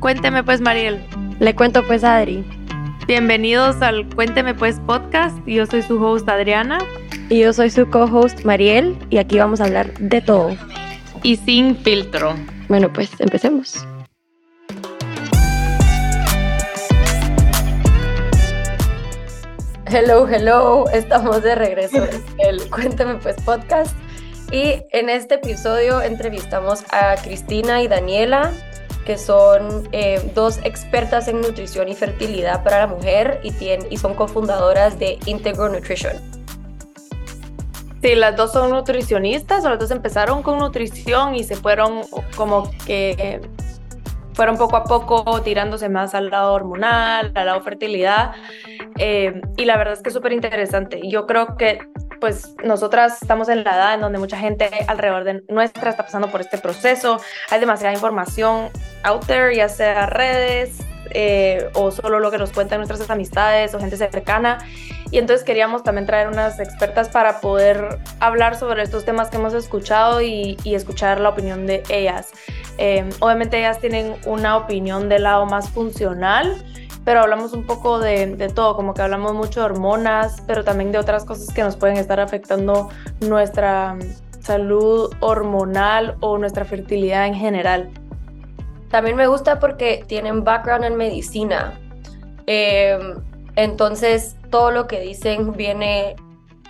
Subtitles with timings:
[0.00, 1.04] Cuénteme pues, Mariel.
[1.40, 2.44] Le cuento pues, Adri.
[3.08, 5.36] Bienvenidos al Cuénteme pues podcast.
[5.46, 6.78] Yo soy su host Adriana.
[7.28, 8.96] Y yo soy su co-host Mariel.
[9.10, 10.56] Y aquí vamos a hablar de todo.
[11.22, 12.34] Y sin filtro.
[12.68, 13.84] Bueno, pues empecemos.
[19.88, 23.96] Hello, hello, estamos de regreso en el Cuéntame Pues podcast
[24.52, 28.52] y en este episodio entrevistamos a Cristina y Daniela,
[29.04, 33.52] que son eh, dos expertas en nutrición y fertilidad para la mujer y,
[33.90, 36.14] y son cofundadoras de Integral Nutrition.
[38.02, 42.02] Sí, las dos son nutricionistas, las dos empezaron con nutrición y se fueron
[42.36, 43.40] como que
[44.36, 48.32] fueron poco a poco tirándose más al lado hormonal, al lado fertilidad.
[48.98, 51.00] Eh, y la verdad es que es súper interesante.
[51.08, 51.78] Yo creo que
[52.20, 56.28] pues nosotras estamos en la edad en donde mucha gente alrededor de nuestra está pasando
[56.30, 57.18] por este proceso.
[57.50, 58.68] Hay demasiada información
[59.04, 63.80] out there, ya sea redes eh, o solo lo que nos cuentan nuestras amistades o
[63.80, 64.58] gente cercana.
[65.10, 69.54] Y entonces queríamos también traer unas expertas para poder hablar sobre estos temas que hemos
[69.54, 72.32] escuchado y, escuchar la opinión de ellas.
[72.78, 76.62] Eh, obviamente ellas tienen una opinión del lado más funcional,
[77.04, 80.92] pero hablamos un poco de, de, todo, como que hablamos mucho de hormonas, pero también
[80.92, 82.90] de otras cosas que nos pueden estar afectando
[83.20, 83.96] nuestra
[84.40, 87.90] salud hormonal o nuestra fertilidad en general.
[88.90, 91.78] También me gusta porque tienen background en medicina.
[92.46, 92.98] Eh,
[93.56, 96.16] entonces, todo lo que dicen viene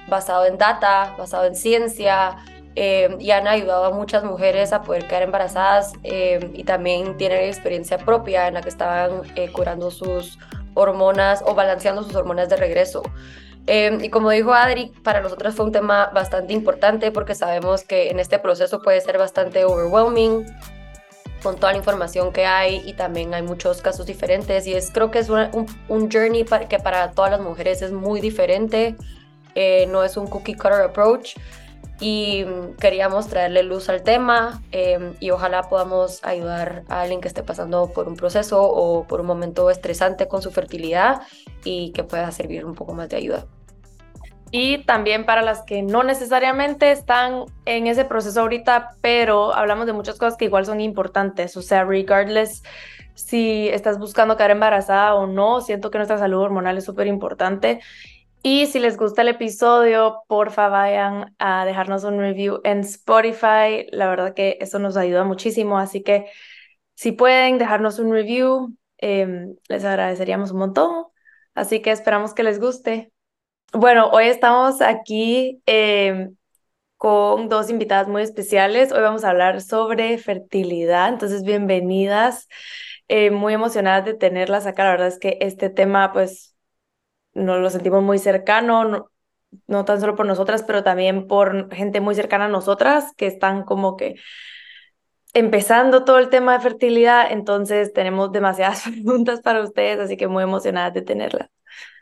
[0.08, 2.36] basado en data, basado en ciencia,
[2.78, 7.44] eh, y han ayudado a muchas mujeres a poder quedar embarazadas eh, y también tienen
[7.44, 10.38] experiencia propia en la que estaban eh, curando sus
[10.74, 13.02] hormonas o balanceando sus hormonas de regreso.
[13.66, 18.20] y como dijo Adri, para nosotros fue un tema bastante importante porque sabemos que en
[18.20, 20.44] este proceso puede ser bastante overwhelming,
[21.42, 24.66] con toda la información que hay y también hay muchos casos diferentes.
[24.66, 27.92] Y es creo que es un, un, journey para, que para todas las mujeres es
[27.92, 28.96] muy diferente,
[29.54, 31.36] eh, no es un cookie cutter approach.
[31.98, 32.44] Y
[32.78, 37.90] queríamos traerle luz al tema eh, y ojalá podamos ayudar a alguien que esté pasando
[37.90, 41.22] por un proceso o por un momento estresante con su fertilidad
[41.64, 43.46] y que pueda servir un poco más de ayuda
[44.50, 49.92] y también para las que no necesariamente están en ese proceso ahorita, pero hablamos de
[49.92, 52.62] muchas cosas que igual son importantes, o sea, regardless
[53.14, 57.80] si estás buscando quedar embarazada o no, siento que nuestra salud hormonal es súper importante.
[58.42, 63.86] Y si les gusta el episodio, porfa vayan a dejarnos un review en Spotify.
[63.90, 66.26] La verdad que eso nos ayuda muchísimo, así que
[66.94, 71.06] si pueden dejarnos un review, em, les agradeceríamos un montón.
[71.54, 73.12] Así que esperamos que les guste.
[73.72, 76.36] Bueno, hoy estamos aquí em,
[76.96, 78.92] con dos invitadas muy especiales.
[78.92, 82.48] Hoy vamos a hablar sobre fertilidad, entonces bienvenidas.
[83.08, 84.84] Eh, muy emocionadas de tenerlas acá.
[84.84, 86.56] La verdad es que este tema, pues,
[87.34, 89.10] nos lo sentimos muy cercano, no,
[89.68, 93.64] no tan solo por nosotras, pero también por gente muy cercana a nosotras que están
[93.64, 94.16] como que
[95.34, 97.30] empezando todo el tema de fertilidad.
[97.32, 101.55] Entonces, tenemos demasiadas preguntas para ustedes, así que muy emocionadas de tenerlas.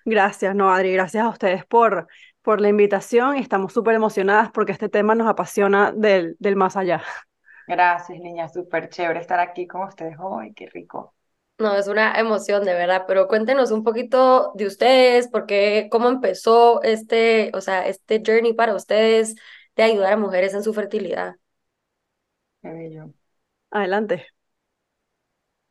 [0.04, 2.09] Gracias, no, Adri, gracias a ustedes por,
[2.42, 3.37] por la invitación.
[3.37, 7.03] Estamos súper emocionadas porque este tema nos apasiona del, del más allá.
[7.66, 11.15] Gracias, niña, súper chévere estar aquí con ustedes hoy, qué rico.
[11.59, 16.82] No, es una emoción de verdad, pero cuéntenos un poquito de ustedes, porque cómo empezó
[16.82, 19.34] este, o sea, este journey para ustedes
[19.76, 21.36] de ayudar a mujeres en su fertilidad.
[22.62, 23.15] Qué bello.
[23.71, 24.26] Adelante.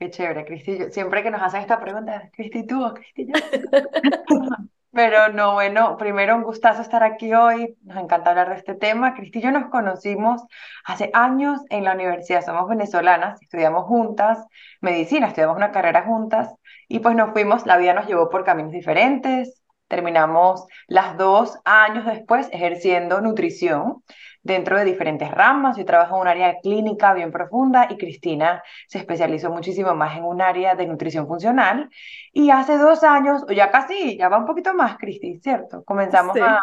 [0.04, 0.92] Qué chévere, Cristi.
[0.92, 3.34] Siempre que nos hacen esta pregunta, Cristi tú o Cristi yo.
[4.92, 7.78] Pero no, bueno, primero un gustazo estar aquí hoy.
[7.84, 9.14] Nos encanta hablar de este tema.
[9.14, 10.42] Cristi y yo nos conocimos
[10.84, 12.44] hace años en la universidad.
[12.44, 14.46] Somos venezolanas, estudiamos juntas
[14.82, 16.54] medicina, estudiamos una carrera juntas
[16.90, 19.64] y pues nos fuimos, la vida nos llevó por caminos diferentes.
[19.88, 24.04] Terminamos las dos años después ejerciendo nutrición
[24.44, 25.78] dentro de diferentes ramas.
[25.78, 30.26] Yo trabajo en un área clínica bien profunda y Cristina se especializó muchísimo más en
[30.26, 31.90] un área de nutrición funcional.
[32.32, 35.84] Y hace dos años, o ya casi, ya va un poquito más, Cristi, ¿cierto?
[35.84, 36.60] Comenzamos a,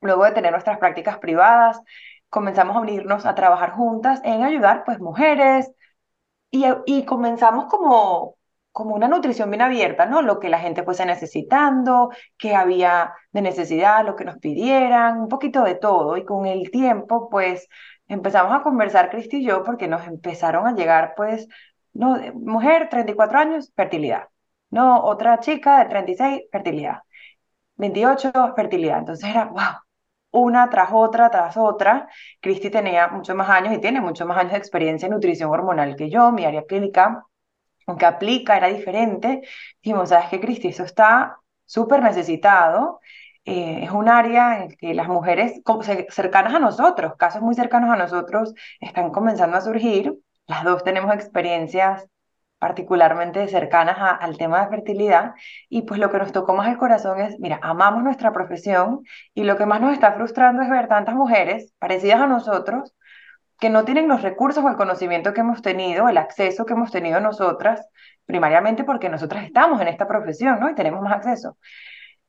[0.00, 1.80] luego de tener nuestras prácticas privadas,
[2.28, 5.70] comenzamos a unirnos a trabajar juntas en ayudar pues mujeres
[6.50, 8.36] y, y comenzamos como
[8.72, 10.22] como una nutrición bien abierta, ¿no?
[10.22, 15.28] Lo que la gente fuese necesitando, qué había de necesidad, lo que nos pidieran, un
[15.28, 16.16] poquito de todo.
[16.16, 17.68] Y con el tiempo, pues,
[18.08, 21.48] empezamos a conversar, Cristi y yo, porque nos empezaron a llegar, pues,
[21.92, 24.28] no, mujer, 34 años, fertilidad.
[24.70, 27.00] No, otra chica de 36, fertilidad.
[27.76, 28.98] 28, fertilidad.
[28.98, 29.80] Entonces era, wow,
[30.32, 32.08] una tras otra, tras otra.
[32.40, 35.96] Cristi tenía muchos más años y tiene muchos más años de experiencia en nutrición hormonal
[35.96, 37.26] que yo, mi área clínica,
[37.90, 39.42] aunque aplica, era diferente.
[39.82, 40.68] Dijimos, ¿sabes qué, Cristi?
[40.68, 43.00] Eso está súper necesitado.
[43.44, 45.60] Eh, es un área en que las mujeres
[46.10, 50.14] cercanas a nosotros, casos muy cercanos a nosotros, están comenzando a surgir.
[50.46, 52.06] Las dos tenemos experiencias
[52.58, 55.34] particularmente cercanas al tema de fertilidad
[55.70, 59.02] y pues lo que nos tocó más el corazón es, mira, amamos nuestra profesión
[59.34, 62.94] y lo que más nos está frustrando es ver tantas mujeres parecidas a nosotros
[63.60, 66.90] que no tienen los recursos o el conocimiento que hemos tenido, el acceso que hemos
[66.90, 67.86] tenido nosotras,
[68.26, 70.70] primariamente porque nosotras estamos en esta profesión, ¿no?
[70.70, 71.58] Y tenemos más acceso.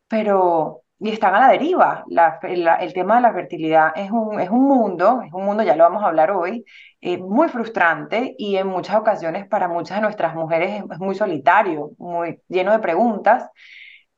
[0.07, 2.05] Pero y están a la deriva.
[2.43, 5.83] El tema de la fertilidad es un, es un mundo, es un mundo, ya lo
[5.83, 6.63] vamos a hablar hoy,
[7.01, 11.91] eh, muy frustrante y en muchas ocasiones para muchas de nuestras mujeres es, muy solitario,
[11.97, 13.49] muy lleno de preguntas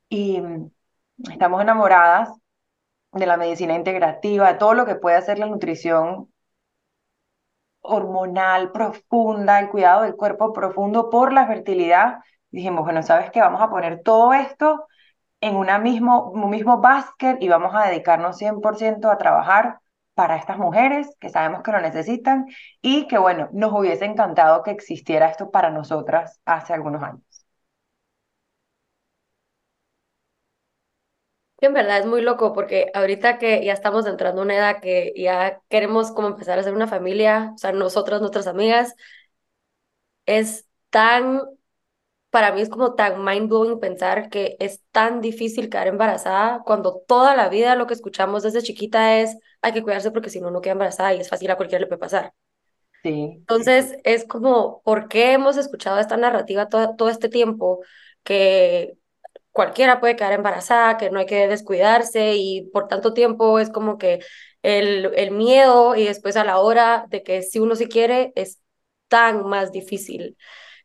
[0.10, 0.42] y
[1.32, 2.30] estamos enamoradas
[3.14, 6.33] de la medicina integrativa, de todo lo que puede hacer la nutrición
[7.84, 12.20] hormonal profunda, el cuidado del cuerpo profundo por la fertilidad.
[12.52, 13.42] Dijimos, bueno, ¿sabes qué?
[13.42, 14.88] Vamos a poner todo esto
[15.42, 19.80] en una mismo, un mismo básquet y vamos a dedicarnos 100% a trabajar
[20.14, 22.46] para estas mujeres que sabemos que lo necesitan
[22.82, 27.33] y que, bueno, nos hubiese encantado que existiera esto para nosotras hace algunos años.
[31.68, 35.14] En verdad es muy loco porque ahorita que ya estamos entrando en una edad que
[35.16, 38.96] ya queremos como empezar a hacer una familia, o sea, nosotras, nuestras amigas,
[40.26, 41.42] es tan
[42.30, 47.04] para mí es como tan mind blowing pensar que es tan difícil quedar embarazada cuando
[47.08, 50.50] toda la vida lo que escuchamos desde chiquita es hay que cuidarse porque si no,
[50.50, 52.34] no queda embarazada y es fácil a cualquiera le puede pasar.
[53.04, 53.36] Sí.
[53.38, 57.82] Entonces es como, ¿por qué hemos escuchado esta narrativa todo, todo este tiempo
[58.24, 58.98] que
[59.54, 63.98] cualquiera puede quedar embarazada, que no hay que descuidarse y por tanto tiempo es como
[63.98, 64.20] que
[64.64, 68.60] el, el miedo y después a la hora de que si uno se quiere es
[69.08, 70.38] tan más difícil.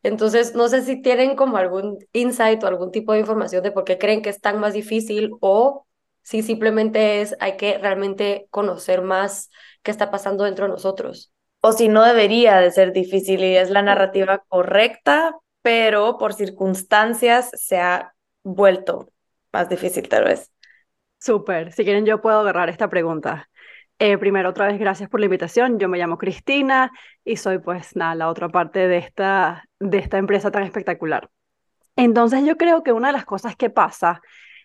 [0.02, 3.84] Entonces, no sé si tienen como algún insight o algún tipo de información de por
[3.84, 5.86] qué creen que es tan más difícil o
[6.22, 9.50] si simplemente es hay que realmente conocer más
[9.82, 11.32] qué está pasando dentro de nosotros.
[11.60, 17.50] O si no debería de ser difícil y es la narrativa correcta, pero por circunstancias
[17.54, 18.14] se ha
[18.54, 19.12] vuelto
[19.52, 20.50] más difícil tal vez.
[21.18, 23.48] Súper, si quieren yo puedo agarrar esta pregunta.
[23.98, 25.78] Eh, primero, otra vez, gracias por la invitación.
[25.80, 26.92] Yo me llamo Cristina
[27.24, 31.28] y soy, pues, nada, la otra parte de esta, de esta empresa tan espectacular.
[31.96, 34.20] Entonces, yo creo que una de las cosas que pasa,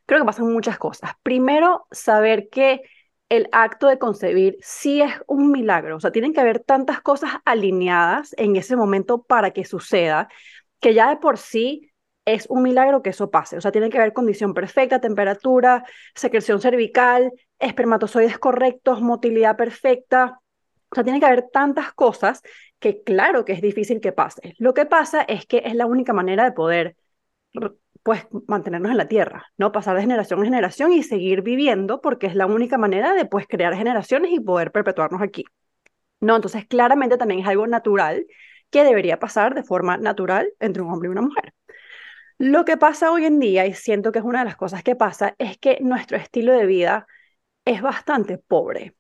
[0.06, 1.14] creo que pasan muchas cosas.
[1.24, 2.84] Primero, saber que
[3.30, 5.98] el acto de concebir sí es un milagro.
[5.98, 10.30] O sea, tienen que haber tantas cosas alineadas en ese momento para que suceda,
[10.80, 11.93] que ya de por sí
[12.26, 13.58] es un milagro que eso pase.
[13.58, 15.84] O sea, tiene que haber condición perfecta, temperatura,
[16.16, 20.40] secreción cervical, espermatozoides correctos, motilidad perfecta.
[20.92, 22.42] O sea, tiene que haber tantas cosas
[22.80, 24.54] que claro que es difícil que pase.
[24.58, 26.96] Lo que pasa es que es la única manera de poder
[28.04, 29.72] pues mantenernos en la tierra, ¿no?
[29.72, 33.48] Pasar de generación en generación y seguir viviendo porque es la única manera de pues
[33.48, 35.46] crear generaciones y poder perpetuarnos aquí.
[36.20, 36.36] ¿No?
[36.36, 38.26] Entonces, claramente también es algo natural
[38.70, 41.54] que debería pasar de forma natural entre un hombre y una mujer.
[42.38, 44.96] Lo que pasa hoy en día, y siento que es una de las cosas que
[44.96, 47.08] pasa, es que nuestro estilo de vida
[47.66, 48.96] es bastante pobre.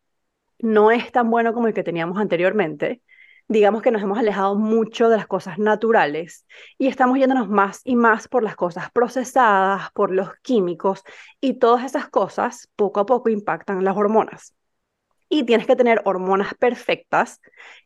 [0.59, 3.01] No es tan bueno como el que teníamos anteriormente.
[3.47, 6.45] Digamos que nos hemos alejado mucho de las cosas naturales
[6.77, 11.03] y estamos yéndonos más y más por las cosas procesadas, por los químicos
[11.41, 14.55] y todas esas cosas poco a poco impactan las hormonas.
[15.27, 17.41] Y tienes que tener hormonas perfectas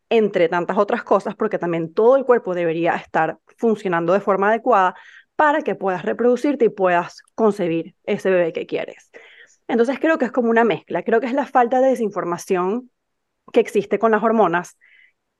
[0.10, 4.96] entre tantas otras cosas porque también todo el cuerpo debería estar funcionando de forma adecuada
[5.38, 9.12] para que puedas reproducirte y puedas concebir ese bebé que quieres.
[9.68, 12.90] Entonces creo que es como una mezcla, creo que es la falta de desinformación
[13.54, 14.78] que existe con las hormonas.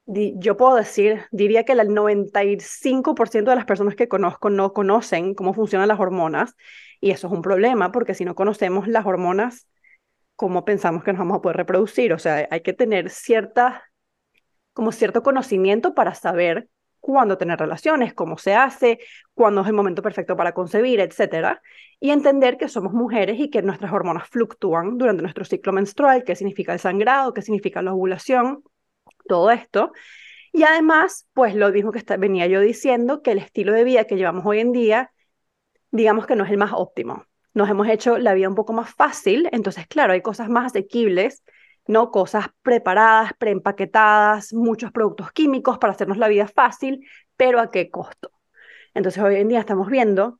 [0.06, 5.54] Yo puedo decir, diría que el 95% de las personas que conozco no conocen cómo
[5.54, 6.56] funcionan las hormonas
[7.02, 9.68] y eso es un problema porque si no conocemos las hormonas,
[10.36, 12.14] ¿cómo pensamos que nos vamos a poder reproducir?
[12.14, 13.84] O sea, hay que tener cierta,
[14.74, 19.00] como cierto conocimiento para saber cuándo tener relaciones, cómo se hace,
[19.34, 21.62] cuándo es el momento perfecto para concebir, etcétera,
[22.00, 26.36] y entender que somos mujeres y que nuestras hormonas fluctúan durante nuestro ciclo menstrual, qué
[26.36, 28.64] significa el sangrado, qué significa la ovulación,
[29.28, 29.92] todo esto.
[30.54, 34.16] Y además, pues lo mismo que venía yo diciendo, que el estilo de vida que
[34.16, 35.12] llevamos hoy en día,
[35.92, 37.26] digamos que no es el más óptimo.
[37.54, 41.44] Nos hemos hecho la vida un poco más fácil, entonces, claro, hay cosas más asequibles
[41.88, 42.12] ¿no?
[42.12, 48.32] Cosas preparadas, preempaquetadas, muchos productos químicos para hacernos la vida fácil, pero ¿a qué costo?
[48.94, 50.40] Entonces hoy en día estamos viendo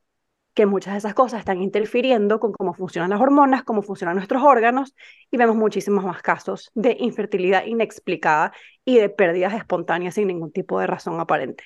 [0.58, 4.42] que muchas de esas cosas están interfiriendo con cómo funcionan las hormonas, cómo funcionan nuestros
[4.42, 4.92] órganos,
[5.30, 8.52] y vemos muchísimos más casos de infertilidad inexplicada
[8.84, 11.62] y de pérdidas espontáneas sin ningún tipo de razón aparente.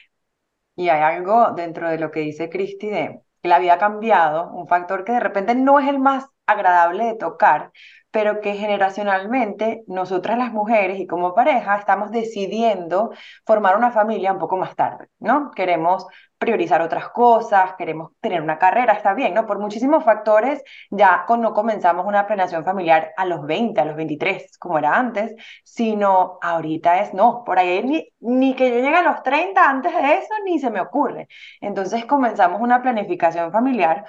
[0.76, 4.50] Y hay algo dentro de lo que dice Cristi de que la vida ha cambiado,
[4.50, 7.72] un factor que de repente no es el más agradable de tocar,
[8.10, 13.10] pero que generacionalmente nosotras las mujeres y como pareja estamos decidiendo
[13.46, 15.50] formar una familia un poco más tarde, ¿no?
[15.52, 16.06] Queremos
[16.42, 19.46] priorizar otras cosas, queremos tener una carrera, está bien, ¿no?
[19.46, 24.58] Por muchísimos factores ya no comenzamos una planeación familiar a los 20, a los 23,
[24.58, 25.32] como era antes,
[25.62, 29.94] sino ahorita es no, por ahí ni, ni que yo llegue a los 30 antes
[29.94, 31.28] de eso, ni se me ocurre.
[31.60, 34.04] Entonces comenzamos una planificación familiar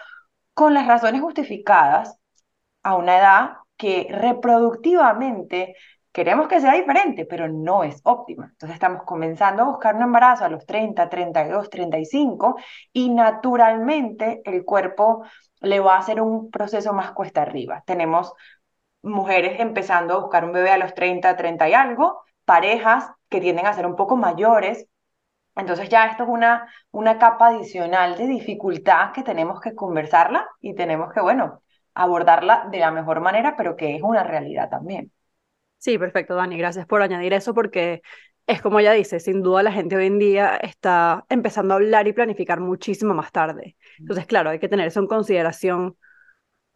[0.56, 2.18] con las razones justificadas
[2.84, 5.75] a una edad que reproductivamente
[6.13, 8.46] queremos que sea diferente, pero no es óptima.
[8.51, 12.55] Entonces estamos comenzando a buscar un embarazo a los 30, 32, 35
[12.93, 15.25] y naturalmente el cuerpo
[15.62, 17.84] le va a hacer un proceso más cuesta arriba.
[17.86, 18.34] Tenemos
[19.01, 23.65] mujeres empezando a buscar un bebé a los 30, 30 y algo, parejas que tienden
[23.67, 24.88] a ser un poco mayores.
[25.55, 30.75] Entonces ya esto es una, una capa adicional de dificultad que tenemos que conversarla y
[30.75, 31.62] tenemos que, bueno,
[31.93, 35.12] abordarla de la mejor manera, pero que es una realidad también.
[35.84, 36.58] Sí, perfecto, Dani.
[36.58, 38.02] Gracias por añadir eso porque
[38.48, 42.08] es como ella dice, sin duda la gente hoy en día está empezando a hablar
[42.08, 43.75] y planificar muchísimo más tarde.
[44.00, 45.98] Entonces, claro, hay que tener eso en consideración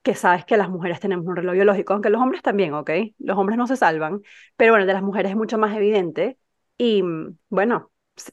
[0.04, 2.92] que sabes que las mujeres tenemos un reloj biológico, aunque los hombres también, ¿ok?
[3.20, 4.22] Los hombres no se salvan,
[4.58, 6.40] pero bueno, el de las mujeres es mucho más evidente
[6.78, 7.04] y
[7.50, 7.92] bueno,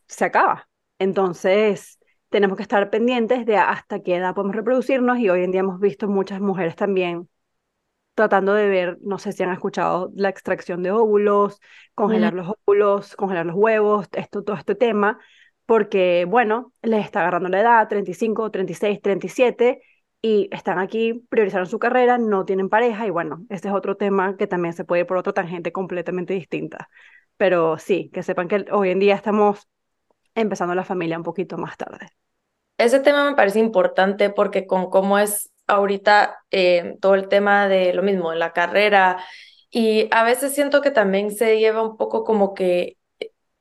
[0.08, 0.68] se acaba.
[0.98, 1.98] Entonces,
[2.30, 5.80] tenemos que estar pendientes de hasta qué edad podemos reproducirnos y hoy en día hemos
[5.80, 7.28] visto muchas mujeres también
[8.14, 11.60] tratando de ver, no sé si han escuchado la extracción de óvulos,
[11.94, 15.18] congelar los óvulos, congelar los huevos, esto, todo este tema,
[15.66, 19.82] porque, bueno, les está agarrando la edad, 35, 36, 37,
[20.22, 24.36] y están aquí, priorizaron su carrera, no tienen pareja, y bueno, este es otro tema
[24.36, 26.88] que también se puede ir por otra tangente completamente distinta.
[27.36, 29.68] Pero sí, que sepan que hoy en día estamos
[30.34, 32.08] empezando la familia un poquito más tarde.
[32.78, 37.94] Ese tema me parece importante porque con cómo es ahorita eh, todo el tema de
[37.94, 39.18] lo mismo, en la carrera,
[39.70, 42.96] y a veces siento que también se lleva un poco como que,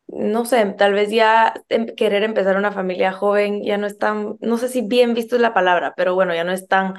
[0.07, 4.38] no sé, tal vez ya em, querer empezar una familia joven ya no es tan,
[4.41, 6.95] no sé si bien visto es la palabra, pero bueno, ya no es tan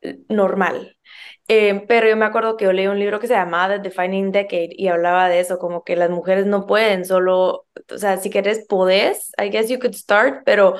[0.00, 0.96] eh, normal.
[1.48, 4.32] Eh, pero yo me acuerdo que yo leí un libro que se llamaba The Defining
[4.32, 8.30] Decade y hablaba de eso, como que las mujeres no pueden solo, o sea, si
[8.30, 10.76] quieres podés, I guess you could start, pero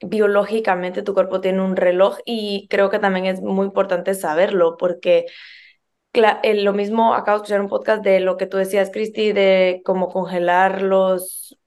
[0.00, 5.26] biológicamente tu cuerpo tiene un reloj y creo que también es muy importante saberlo porque
[6.54, 10.08] lo mismo, acabo de escuchar un podcast de lo que tú decías, Cristi, de cómo
[10.08, 11.58] congelar los,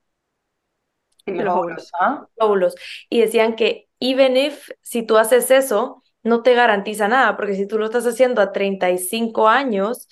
[1.25, 2.27] los ¿ah?
[2.37, 2.75] óvulos.
[3.09, 7.67] Y decían que even if, si tú haces eso, no te garantiza nada, porque si
[7.67, 10.07] tú lo estás haciendo a 35 años,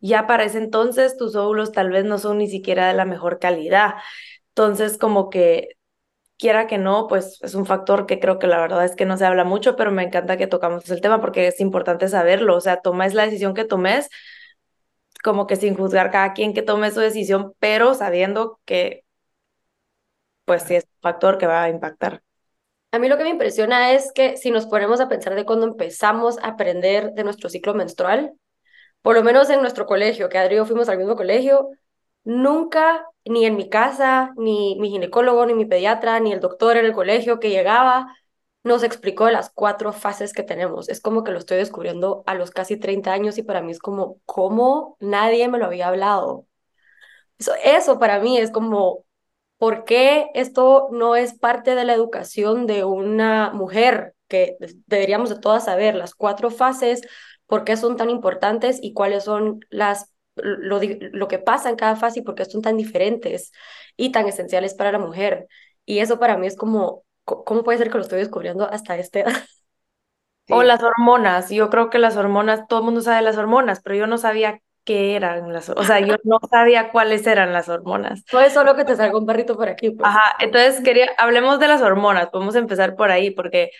[0.00, 3.38] ya para ese entonces tus óvulos tal vez no son ni siquiera de la mejor
[3.38, 3.94] calidad.
[4.54, 5.76] Entonces, como que
[6.40, 9.16] quiera que no, pues es un factor que creo que la verdad es que no
[9.18, 12.56] se habla mucho, pero me encanta que tocamos el tema porque es importante saberlo.
[12.56, 14.08] O sea, tomes la decisión que tomes,
[15.22, 19.04] como que sin juzgar cada quien que tome su decisión, pero sabiendo que,
[20.46, 22.22] pues sí es un factor que va a impactar.
[22.92, 25.66] A mí lo que me impresiona es que si nos ponemos a pensar de cuando
[25.66, 28.32] empezamos a aprender de nuestro ciclo menstrual,
[29.02, 31.68] por lo menos en nuestro colegio, que Adri y yo fuimos al mismo colegio,
[32.24, 36.86] nunca, ni en mi casa, ni mi ginecólogo, ni mi pediatra, ni el doctor en
[36.86, 38.16] el colegio que llegaba,
[38.62, 40.88] nos explicó las cuatro fases que tenemos.
[40.88, 43.78] Es como que lo estoy descubriendo a los casi 30 años y para mí es
[43.78, 46.46] como, ¿cómo nadie me lo había hablado?
[47.38, 49.04] Eso, eso para mí es como,
[49.58, 54.14] ¿por qué esto no es parte de la educación de una mujer?
[54.28, 57.02] Que deberíamos de todas saber las cuatro fases,
[57.46, 61.96] por qué son tan importantes y cuáles son las lo, lo que pasa en cada
[61.96, 63.52] fase y por qué son tan diferentes
[63.96, 65.46] y tan esenciales para la mujer.
[65.84, 69.20] Y eso para mí es como, ¿cómo puede ser que lo estoy descubriendo hasta esta
[69.20, 69.32] edad?
[70.52, 71.48] O las hormonas.
[71.50, 74.60] Yo creo que las hormonas, todo el mundo sabe las hormonas, pero yo no sabía
[74.84, 78.24] qué eran las, o sea, yo no sabía cuáles eran las hormonas.
[78.32, 79.90] No es solo que te salga un perrito por aquí.
[79.90, 80.08] Pues.
[80.08, 83.70] Ajá, entonces quería, hablemos de las hormonas, podemos empezar por ahí, porque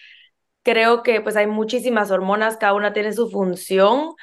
[0.62, 4.14] creo que pues hay muchísimas hormonas, cada una tiene su función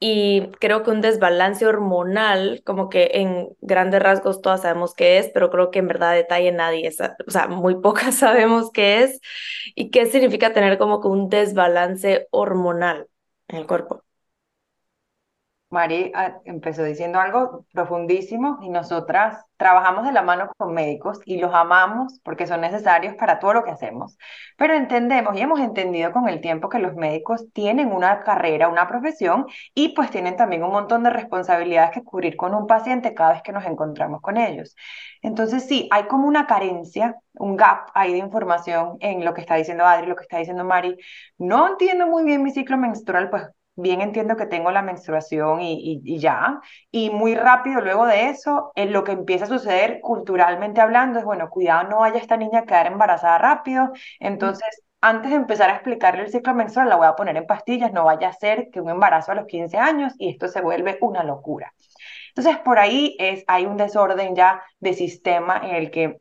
[0.00, 5.30] y creo que un desbalance hormonal, como que en grandes rasgos todas sabemos qué es,
[5.34, 6.88] pero creo que en verdad detalle nadie,
[7.26, 9.20] o sea, muy pocas sabemos qué es
[9.74, 13.08] y qué significa tener como que un desbalance hormonal
[13.48, 14.04] en el cuerpo.
[15.70, 21.38] Mari ah, empezó diciendo algo profundísimo y nosotras trabajamos de la mano con médicos y
[21.38, 24.16] los amamos porque son necesarios para todo lo que hacemos.
[24.56, 28.88] Pero entendemos y hemos entendido con el tiempo que los médicos tienen una carrera, una
[28.88, 33.34] profesión y pues tienen también un montón de responsabilidades que cubrir con un paciente cada
[33.34, 34.74] vez que nos encontramos con ellos.
[35.20, 39.56] Entonces sí, hay como una carencia, un gap ahí de información en lo que está
[39.56, 40.96] diciendo Adri, lo que está diciendo Mari.
[41.36, 43.44] No entiendo muy bien mi ciclo menstrual, pues
[43.78, 48.92] bien entiendo que tengo la menstruación y, ya, y muy rápido luego de eso, en
[48.92, 52.64] lo que empieza a suceder culturalmente hablando es, bueno, cuidado, no vaya esta niña a
[52.64, 54.82] quedar embarazada rápido, entonces...
[55.00, 58.06] Antes de empezar a explicarle el ciclo menstrual, la voy a poner en pastillas, no
[58.06, 61.22] vaya a ser que un embarazo a los 15 años y esto se vuelve una
[61.22, 61.72] locura.
[62.30, 66.20] Entonces, por ahí es, hay un desorden ya de sistema en el que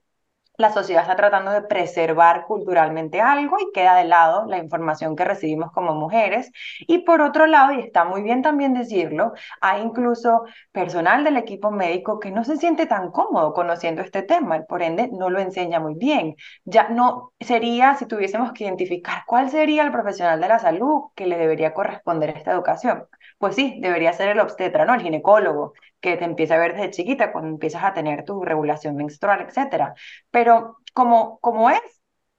[0.57, 5.23] la sociedad está tratando de preservar culturalmente algo y queda de lado la información que
[5.23, 6.51] recibimos como mujeres.
[6.79, 11.69] Y por otro lado, y está muy bien también decirlo, hay incluso personal del equipo
[11.71, 15.79] médico que no se siente tan cómodo conociendo este tema, por ende no lo enseña
[15.79, 16.35] muy bien.
[16.65, 21.27] Ya no sería, si tuviésemos que identificar cuál sería el profesional de la salud que
[21.27, 23.05] le debería corresponder esta educación.
[23.37, 24.95] Pues sí, debería ser el obstetra, ¿no?
[24.95, 28.95] El ginecólogo, que te empieza a ver desde chiquita, cuando empiezas a tener tu regulación
[28.95, 29.93] menstrual, etcétera.
[30.31, 31.81] Pero como, como es,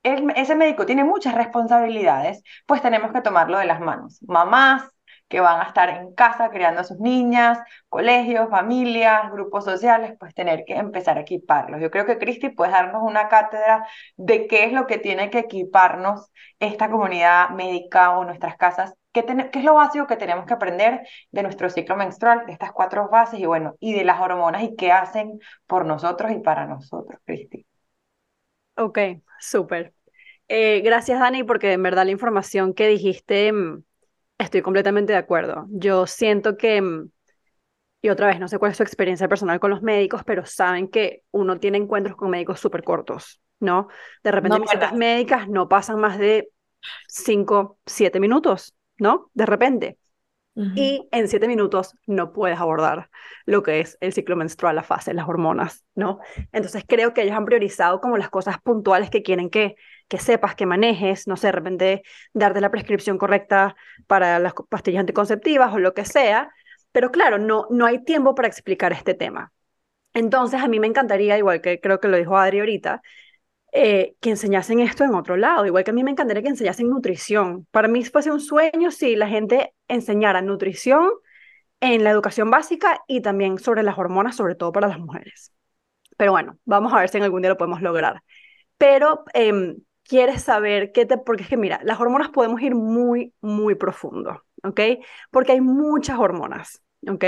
[0.03, 4.19] ese médico tiene muchas responsabilidades, pues tenemos que tomarlo de las manos.
[4.27, 4.83] Mamás,
[5.29, 10.35] que van a estar en casa creando a sus niñas, colegios, familias, grupos sociales, pues
[10.35, 11.81] tener que empezar a equiparlos.
[11.81, 13.87] Yo creo que Cristi puede darnos una cátedra
[14.17, 18.95] de qué es lo que tiene que equiparnos esta comunidad médica o nuestras casas
[19.25, 23.09] ¿Qué, es lo básico que tenemos que aprender de nuestro ciclo menstrual, de estas cuatro
[23.09, 27.21] bases y bueno, y de las hormonas y qué hacen por nosotros y para nosotros,
[27.25, 27.67] Cristi?
[28.77, 28.99] Ok,
[29.41, 29.93] súper.
[30.47, 33.83] Eh, gracias, Dani, porque en verdad la información que dijiste, mm,
[34.39, 35.67] estoy completamente de acuerdo.
[35.69, 37.11] Yo siento que, mm,
[38.03, 40.89] y otra vez, no sé cuál es su experiencia personal con los médicos, pero saben
[40.89, 43.89] que uno tiene encuentros con médicos súper cortos, ¿no?
[44.23, 46.51] De repente mis citas médicas no pasan más de
[47.09, 48.75] cinco, siete minutos.
[48.99, 49.31] ¿No?
[49.35, 49.99] De repente.
[50.75, 53.11] Y en siete minutos no puedes abordar
[53.47, 56.19] lo que es el ciclo menstrual, la fase, las hormonas, ¿no?
[56.51, 59.77] Entonces creo que ellos han priorizado como las cosas puntuales que quieren que,
[60.09, 62.03] que sepas, que manejes, no sé, de repente
[62.35, 63.77] darte la prescripción correcta
[64.09, 66.51] para las pastillas anticonceptivas o lo que sea,
[66.91, 69.53] pero claro, no, no hay tiempo para explicar este tema.
[70.13, 73.03] Entonces a mí me encantaría, igual que creo que lo dijo Adri ahorita,
[73.73, 75.67] eh, que enseñasen esto en otro lado.
[75.67, 77.67] Igual que a mí me encantaría que enseñasen nutrición.
[77.71, 81.11] Para mí fuese un sueño si la gente enseñara nutrición
[81.81, 85.53] en la educación básica y también sobre las hormonas, sobre todo para las mujeres.
[86.17, 88.23] Pero bueno, vamos a ver si en algún día lo podemos lograr.
[88.79, 89.77] Pero eh,
[90.09, 94.43] quieres saber qué te, porque es que mira, las hormonas podemos ir muy, muy profundo,
[94.65, 94.81] ¿ok?
[95.31, 97.25] Porque hay muchas hormonas, ¿ok?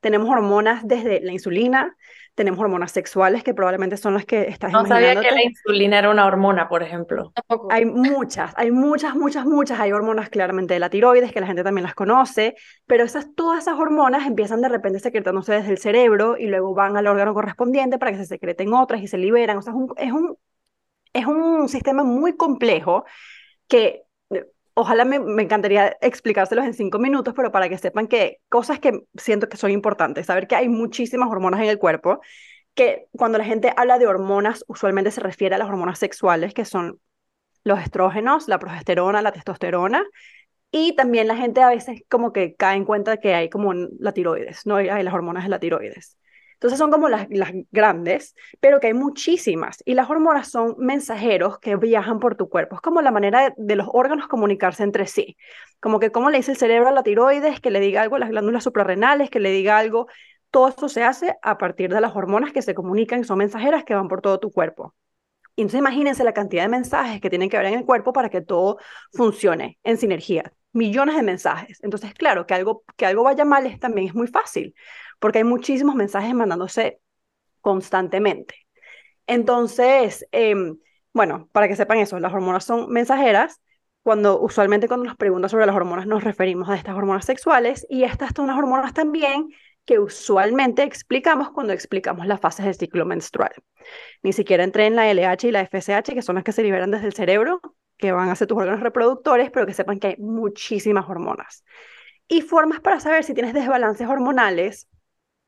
[0.00, 1.96] Tenemos hormonas desde la insulina,
[2.34, 6.10] tenemos hormonas sexuales que probablemente son las que estás No sabía que la insulina era
[6.10, 7.32] una hormona, por ejemplo.
[7.70, 9.80] Hay muchas, hay muchas, muchas, muchas.
[9.80, 12.54] Hay hormonas claramente de la tiroides, que la gente también las conoce,
[12.86, 16.96] pero esas, todas esas hormonas empiezan de repente secretándose desde el cerebro y luego van
[16.96, 19.58] al órgano correspondiente para que se secreten otras y se liberan.
[19.58, 20.36] O sea, es un, es un,
[21.12, 23.04] es un sistema muy complejo
[23.68, 24.02] que
[24.74, 29.00] ojalá me, me, encantaría explicárselos en cinco minutos, pero para que sepan que cosas que
[29.16, 32.20] siento que son importantes, saber que hay muchísimas hormonas en el cuerpo,
[32.74, 36.64] que cuando la gente habla de hormonas, usualmente se refiere a las hormonas sexuales, que
[36.64, 37.00] son
[37.64, 40.04] los estrógenos, la progesterona, la testosterona,
[40.70, 44.12] y también la gente a veces como que cae en cuenta que hay como la
[44.12, 44.76] tiroides, ¿no?
[44.76, 46.16] Hay las hormonas de la tiroides.
[46.60, 47.26] Entonces son como las,
[47.72, 49.82] grandes, pero que hay muchísimas.
[49.86, 52.76] Y las hormonas son mensajeros que viajan por tu cuerpo.
[52.76, 55.38] Es como la manera de, los órganos comunicarse entre sí.
[55.80, 58.18] Como que como le dice el cerebro a la tiroides, que le diga algo a
[58.18, 60.06] las glándulas suprarrenales, que le diga algo.
[60.50, 63.94] Todo esto se hace a partir de las hormonas que se comunican, son mensajeras que
[63.94, 64.94] van por todo tu cuerpo.
[65.56, 68.28] Y entonces imagínense la cantidad de mensajes que tienen que haber en el cuerpo para
[68.28, 68.76] que todo
[69.14, 70.52] funcione en sinergia.
[70.72, 71.78] Millones de mensajes.
[71.82, 74.74] Entonces, claro, que algo, que algo vaya mal es, también es muy fácil,
[75.18, 77.00] porque hay muchísimos mensajes mandándose
[77.60, 78.54] constantemente.
[79.26, 80.78] Entonces, em,
[81.12, 83.60] bueno, para que sepan eso, las hormonas son mensajeras.
[84.02, 88.04] Cuando usualmente cuando nos preguntan sobre las hormonas nos referimos a estas hormonas sexuales y
[88.04, 89.48] estas son unas hormonas también
[89.84, 93.52] que usualmente explicamos cuando explicamos las fases del ciclo menstrual.
[94.22, 96.90] Ni siquiera entré en la LH y la FSH, que son las que se liberan
[96.90, 97.60] desde el cerebro,
[98.00, 101.64] que van a ser tus órganos reproductores, pero que sepan que hay muchísimas hormonas.
[102.28, 104.88] Y formas para saber si tienes desbalances hormonales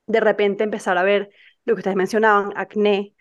[0.07, 1.29] de repente empezar a ver
[1.65, 3.13] lo que ustedes mencionaban, acné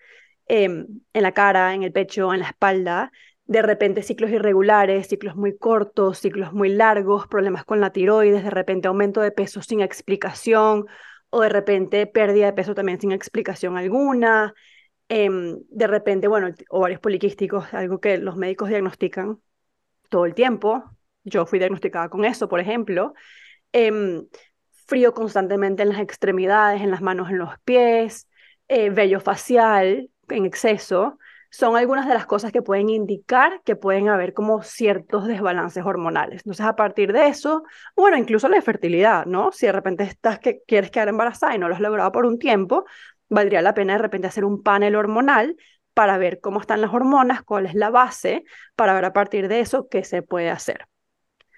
[0.46, 3.12] em, en la cara, en el pecho, en la espalda,
[3.44, 8.50] de repente ciclos irregulares, ciclos muy cortos, ciclos muy largos, problemas con la tiroides, de
[8.50, 10.86] repente aumento de peso sin explicación
[11.30, 14.54] o de repente pérdida de peso también sin explicación alguna.
[15.08, 19.40] Em, de repente, bueno, ovarios poliquísticos, algo que los médicos diagnostican
[20.08, 20.84] todo el tiempo.
[21.24, 23.14] Yo fui diagnosticada con eso, por ejemplo.
[23.72, 24.26] Em,
[24.86, 28.28] frío constantemente en las extremidades, en las manos, en los pies,
[28.68, 31.18] eh, vello facial en exceso,
[31.52, 36.40] son algunas de las cosas que pueden indicar que pueden haber como ciertos desbalances hormonales.
[36.44, 39.52] Entonces, a partir de eso, bueno, incluso la fertilidad, ¿no?
[39.52, 42.38] Si de repente estás que quieres quedar embarazada y no lo has logrado por un
[42.38, 42.86] tiempo,
[43.32, 45.56] valdría la pena de repente hacer un panel hormonal
[45.94, 48.44] para ver cómo están las hormonas, cuál es la base,
[48.76, 50.86] para ver a partir de eso qué se puede hacer.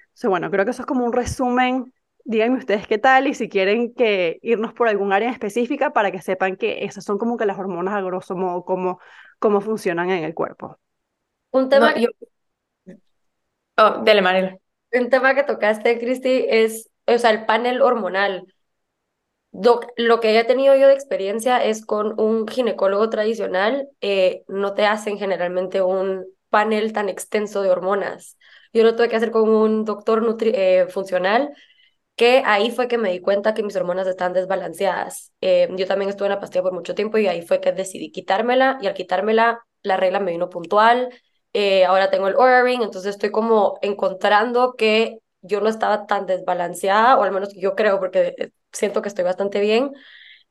[0.06, 1.92] Entonces, bueno, creo que eso es como un resumen
[2.24, 6.22] díganme ustedes qué tal y si quieren que irnos por algún área específica para que
[6.22, 8.98] sepan que esas son como que las hormonas a grosso modo, cómo,
[9.38, 10.78] cómo funcionan en el cuerpo.
[11.50, 12.08] Un tema, yo...
[13.76, 14.56] oh, dele, Mariela.
[14.92, 18.46] Un tema que tocaste, Cristi, es, o sea, el panel hormonal.
[19.96, 24.86] Lo que he tenido yo de experiencia es con un ginecólogo tradicional, eh, no te
[24.86, 28.36] hacen generalmente un panel tan extenso de hormonas.
[28.72, 31.52] Yo lo tuve que hacer con un doctor nutri eh, funcional
[32.16, 35.32] que ahí fue que me di cuenta que mis hormonas están desbalanceadas.
[35.40, 38.10] Eh, yo también estuve en la pastilla por mucho tiempo y ahí fue que decidí
[38.12, 41.10] quitármela y al quitármela la regla me vino puntual.
[41.52, 46.26] Eh, ahora tengo el Oura Ring, entonces estoy como encontrando que yo no estaba tan
[46.26, 49.92] desbalanceada, o al menos yo creo, porque siento que estoy bastante bien.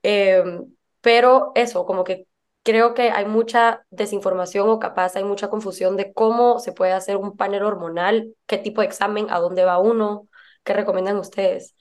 [0.04, 2.28] Em, pero eso, como que
[2.64, 7.18] creo que hay mucha desinformación o capaz hay mucha confusión de cómo se puede hacer
[7.18, 10.28] un panel hormonal, qué tipo de examen, a dónde va uno.
[10.64, 11.76] ¿Qué recomiendan ustedes?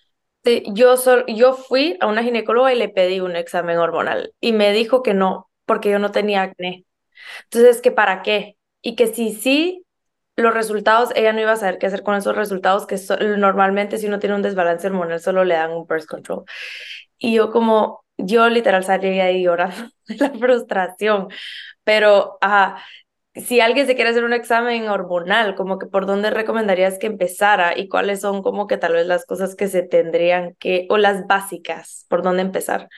[0.74, 0.94] Yo,
[1.28, 5.14] yo fui a una ginecóloga y le pedí un examen hormonal y me dijo que
[5.14, 6.84] no, porque yo no tenía acné.
[7.44, 8.56] Entonces, que para qué?
[8.82, 9.81] Y que si sí,
[10.36, 12.96] los resultados, ella no iba a saber qué hacer con esos resultados, que
[13.36, 16.44] normalmente si uno tiene un desbalance hormonal solo le dan un birth control.
[17.18, 21.28] Y yo como, yo literal salí ahí llorando de la frustración,
[21.84, 22.82] pero ajá,
[23.34, 27.78] si alguien se quiere hacer un examen hormonal, como que por dónde recomendarías que empezara
[27.78, 31.26] y cuáles son como que tal vez las cosas que se tendrían que, o las
[31.26, 32.88] básicas, por dónde empezar.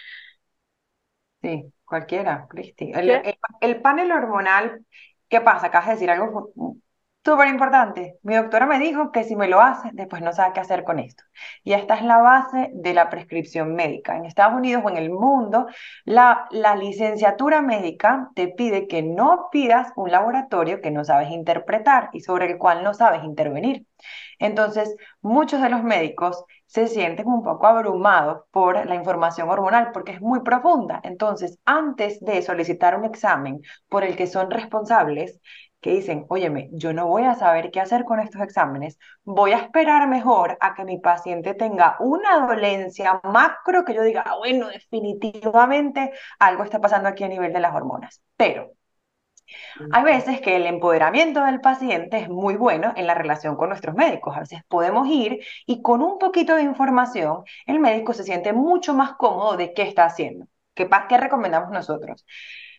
[1.40, 2.90] Sí, cualquiera, Cristi.
[2.92, 4.84] El, el, panel hormonal,
[5.28, 5.66] ¿qué pasa?
[5.66, 6.52] Acabas de decir algo
[7.24, 8.18] Súper importante.
[8.22, 10.98] Mi doctora me dijo que si me lo hace, después no sabe qué hacer con
[10.98, 11.24] esto.
[11.62, 14.14] Y esta es la base de la prescripción médica.
[14.16, 15.66] En Estados Unidos o en el mundo,
[16.04, 22.10] la, la licenciatura médica te pide que no pidas un laboratorio que no sabes interpretar
[22.12, 23.86] y sobre el cual no sabes intervenir.
[24.38, 30.12] Entonces, muchos de los médicos se sienten un poco abrumados por la información hormonal porque
[30.12, 31.00] es muy profunda.
[31.04, 35.40] Entonces, antes de solicitar un examen por el que son responsables,
[35.84, 39.58] que dicen, óyeme, yo no voy a saber qué hacer con estos exámenes, voy a
[39.58, 44.68] esperar mejor a que mi paciente tenga una dolencia macro que yo diga, ah, bueno,
[44.68, 48.22] definitivamente algo está pasando aquí a nivel de las hormonas.
[48.36, 48.72] Pero
[49.90, 53.94] hay veces que el empoderamiento del paciente es muy bueno en la relación con nuestros
[53.94, 54.36] médicos.
[54.36, 58.94] A veces podemos ir y con un poquito de información el médico se siente mucho
[58.94, 60.46] más cómodo de qué está haciendo.
[60.74, 62.24] ¿Qué, qué recomendamos nosotros?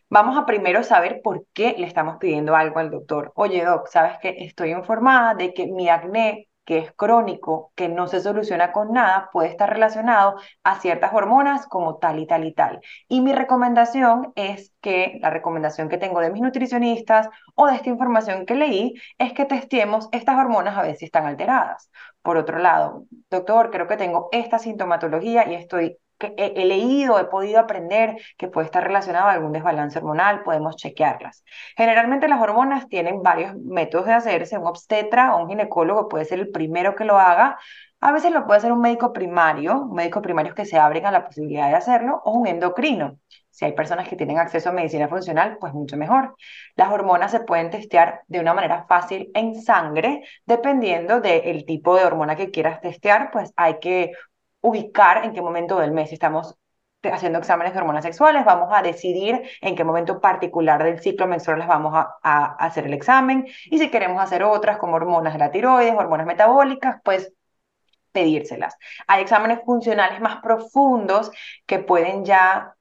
[0.10, 3.32] Vamos a primero saber por qué le estamos pidiendo algo al doctor.
[3.36, 8.08] Oye, doc, sabes que estoy informada de que mi acné, que es crónico, que no
[8.08, 12.54] se soluciona con nada, puede estar relacionado a ciertas hormonas como tal y tal y
[12.54, 12.82] tal.
[13.08, 17.89] Y mi recomendación es que, la recomendación que tengo de mis nutricionistas o de esta
[17.89, 21.89] información que leí, es que testemos estas hormonas a ver si están alteradas.
[22.22, 27.60] Por otro lado, doctor, creo que tengo esta sintomatología y estoy he, leído, he podido
[27.60, 31.43] aprender que puede estar relacionado a algún desbalance hormonal, podemos chequearlas.
[31.75, 36.39] Generalmente las hormonas tienen varios métodos de hacerse, un obstetra o un ginecólogo puede ser
[36.39, 37.58] el primero que lo haga,
[38.01, 41.12] a veces lo puede hacer un médico primario, un médico primario que se abren a
[41.12, 43.17] la posibilidad de hacerlo, o un endocrino.
[43.49, 46.36] Si hay personas que tienen acceso a medicina funcional, pues mucho mejor.
[46.75, 52.06] Las hormonas se pueden testear de una manera fácil en sangre, dependiendo del tipo de
[52.06, 54.12] hormona que quieras testear, pues hay que
[54.65, 56.56] ubicar en qué momento del mes estamos
[57.04, 61.60] haciendo exámenes de hormonas sexuales, vamos a decidir en qué momento particular del ciclo menstrual
[61.60, 65.39] les vamos a, a, hacer el examen y si queremos hacer otras como hormonas de
[65.39, 67.32] la tiroides, hormonas metabólicas, pues
[68.12, 68.78] pedírselas.
[69.08, 71.32] Hay exámenes funcionales más profundos
[71.65, 72.75] que pueden ya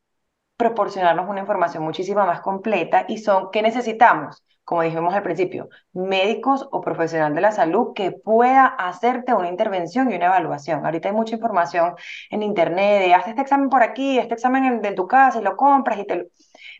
[0.57, 4.43] proporcionarnos una información muchísimo más completa y son, ¿qué necesitamos?
[4.65, 10.11] Como dijimos al principio, médicos o profesional de la salud que pueda hacerte una intervención
[10.11, 10.85] y una evaluación.
[10.85, 11.95] Ahorita hay mucha información
[12.31, 15.57] en internet de haz este examen por aquí, este examen en, tu casa y lo
[15.57, 16.25] compras y te lo...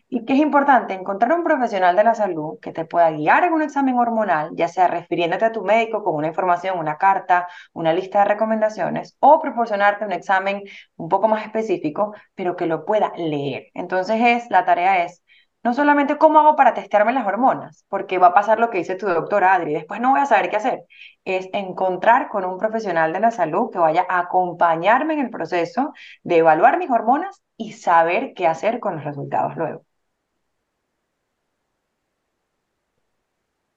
[0.07, 3.53] Y que es importante encontrar un profesional de la salud que te pueda guiar en
[3.53, 7.91] un examen hormonal, ya sea refiriéndote a tu médico con una información, una carta, una
[7.91, 10.61] lista de recomendaciones, o proporcionarte un examen
[10.95, 13.67] un poco más específico, pero que lo pueda leer.
[13.73, 15.24] Entonces es, la tarea es
[15.65, 18.95] no solamente cómo hago para testearme las hormonas, porque va a pasar lo que dice
[18.95, 20.85] tu doctora Adri, después no voy a saber qué hacer,
[21.25, 25.93] es encontrar con un profesional de la salud que vaya a acompañarme en el proceso
[26.23, 29.85] de evaluar mis hormonas y saber qué hacer con los resultados luego.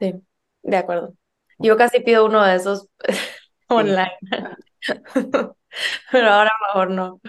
[0.01, 0.15] Sí,
[0.63, 1.15] de acuerdo.
[1.59, 2.89] Yo casi pido uno de esos
[3.69, 4.13] online,
[6.13, 7.21] pero ahora mejor no.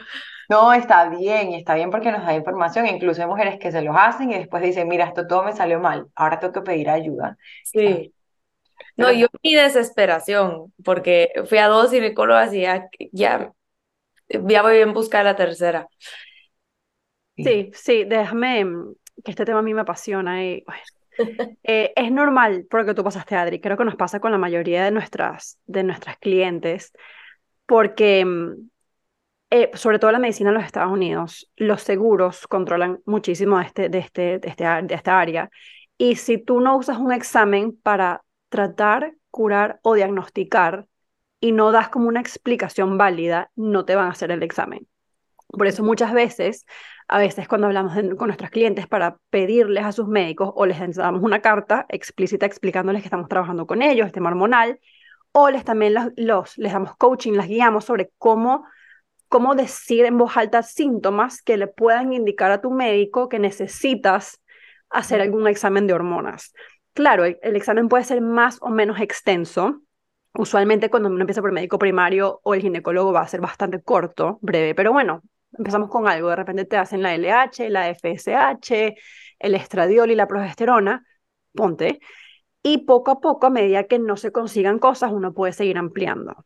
[0.49, 2.88] No, está bien, y está bien porque nos da información.
[2.88, 5.79] Incluso hay mujeres que se los hacen y después dicen, mira, esto todo me salió
[5.79, 7.38] mal, ahora tengo que pedir ayuda.
[7.63, 8.13] Sí.
[8.97, 13.53] No, yo mi desesperación, porque fui a dos ginecólogas y ya, ya,
[14.27, 15.88] ya voy en busca de la tercera.
[17.38, 20.65] Sí, sí, déjame, mm, que este tema a mí me apasiona y
[21.63, 24.91] eh, es normal porque tú pasaste, Adri, creo que nos pasa con la mayoría de
[24.91, 26.91] nuestras, de nuestras clientes,
[27.65, 28.69] porque mm,
[29.49, 33.89] eh, sobre todo la medicina en los Estados Unidos, los seguros controlan muchísimo de, este,
[33.89, 35.49] de, este, de, este, de esta área.
[35.97, 40.85] Y si tú no usas un examen para tratar, curar o diagnosticar
[41.39, 44.88] y no das como una explicación válida, no te van a hacer el examen.
[45.47, 46.65] Por eso muchas veces,
[47.07, 51.23] a veces cuando hablamos con nuestros clientes para pedirles a sus médicos o les damos
[51.23, 54.79] una carta explícita explicándoles que estamos trabajando con ellos, este tema hormonal,
[55.31, 58.65] o les también los, les damos coaching, las guiamos sobre cómo
[59.30, 64.42] cómo decir en voz alta síntomas que le puedan indicar a tu médico que necesitas
[64.89, 66.54] hacer algún examen de hormonas.
[66.94, 69.82] Claro, el, examen puede ser más o menos extenso.
[70.34, 74.39] Usualmente cuando uno empieza por médico primario o el ginecólogo va a ser bastante corto,
[74.42, 75.22] breve, pero bueno,
[75.58, 76.30] empezamos con algo.
[76.30, 78.96] De repente te hacen la LH, la FSH,
[79.39, 81.06] el estradiol y la progesterona,
[81.54, 82.00] ponte.
[82.63, 86.46] Y poco a poco, a medida que no se consigan cosas, uno puede seguir ampliando.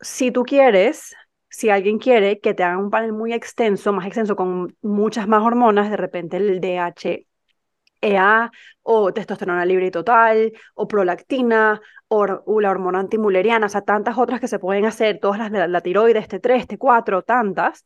[0.00, 1.14] Si tú quieres,
[1.54, 5.42] si alguien quiere que te hagan un panel muy extenso, más extenso, con muchas más
[5.42, 8.50] hormonas, de repente el DHEA
[8.82, 12.26] o testosterona libre y total, o prolactina, o,
[12.60, 15.68] la hormona antimuleriana, o sea, tantas otras que se pueden hacer, todas las de la,
[15.68, 17.84] la tiroides, T3, T4, tantas.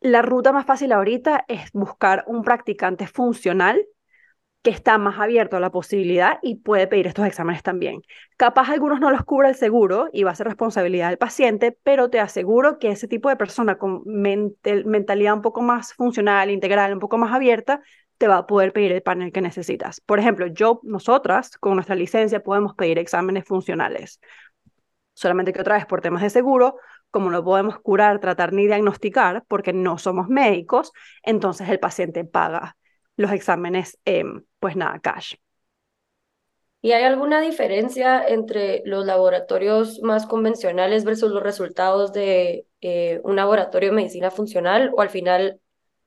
[0.00, 3.86] La ruta más fácil ahorita es buscar un practicante funcional
[4.64, 8.00] que está más abierto a la posibilidad y puede pedir estos exámenes también.
[8.38, 12.08] Capaz algunos no los cubre el seguro y va a ser responsabilidad del paciente, pero
[12.08, 16.98] te aseguro que ese tipo de persona con mentalidad un poco más funcional, integral, un
[16.98, 17.82] poco más abierta,
[18.16, 20.00] te va a poder pedir el panel que necesitas.
[20.00, 24.18] Por ejemplo, yo, nosotras, con nuestra licencia, podemos pedir exámenes funcionales.
[25.12, 26.76] Solamente que otra vez, por temas de seguro,
[27.10, 32.78] como no podemos curar, tratar ni diagnosticar, porque no somos médicos, entonces el paciente paga
[33.16, 33.98] los exámenes,
[34.60, 35.34] pues nada, cash.
[36.84, 43.36] ¿Y hay alguna diferencia entre los laboratorios más convencionales versus los resultados de eh, un
[43.36, 44.92] laboratorio de medicina funcional?
[44.94, 45.60] ¿O al final,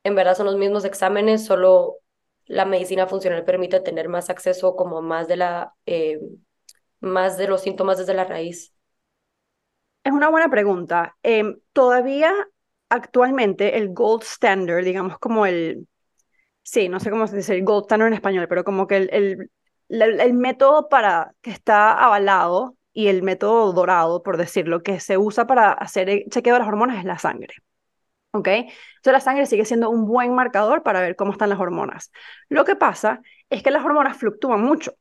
[0.03, 1.97] en verdad, son los mismos exámenes, solo
[2.45, 6.19] la medicina funcional permite tener más acceso como más de, la, em,
[6.99, 8.71] más de los síntomas desde la raíz?
[10.03, 11.17] Es una buena pregunta.
[11.23, 12.31] Em, todavía,
[12.89, 15.87] actualmente, el gold standard, digamos como el,
[16.67, 19.09] sí, no sé cómo se dice el gold standard en español, pero como que el,
[19.89, 25.17] el, el, método para que está avalado y el método dorado, por decirlo, que se
[25.17, 27.53] usa para hacer el chequeo de las hormonas es la sangre.
[28.31, 28.47] ¿Ok?
[28.49, 32.11] Entonces la sangre sigue siendo un buen marcador para ver cómo están las hormonas.
[32.49, 34.93] Lo que pasa es que las hormonas fluctúan mucho,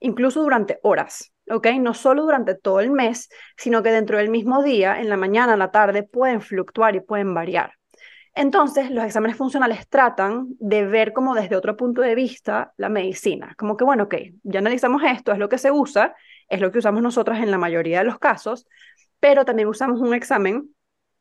[0.00, 1.32] incluso durante horas.
[1.50, 1.66] ¿ok?
[1.80, 5.52] No solo durante todo el mes, sino que dentro del mismo día, en la mañana,
[5.52, 7.79] en la tarde, pueden fluctuar y pueden variar.
[8.34, 13.54] Entonces, los exámenes funcionales tratan de ver como desde otro punto de vista la medicina.
[13.58, 14.14] Como que, bueno, ok,
[14.44, 16.14] ya analizamos esto, es lo que se usa,
[16.48, 18.66] es lo que usamos nosotras en la mayoría de los casos,
[19.18, 20.74] pero también usamos un examen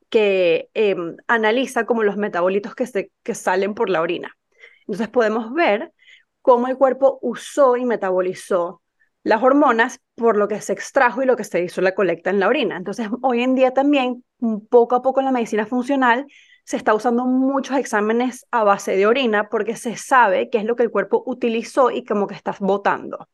[0.10, 4.36] que em, analiza como los metabolitos que, se, que salen por la orina.
[4.82, 5.94] Entonces podemos ver
[6.42, 8.82] cómo el cuerpo usó y metabolizó
[9.24, 12.40] las hormonas por lo que se extrajo y lo que se hizo la colecta en
[12.40, 12.78] la orina.
[12.78, 14.24] Entonces, hoy en día también,
[14.70, 16.26] poco a poco la medicina funcional,
[16.70, 20.76] se está usando muchos exámenes a base de orina porque se sabe qué es lo
[20.76, 23.28] que el cuerpo utilizó y como que estás botando.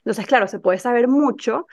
[0.00, 1.66] Entonces, claro, se puede saber mucho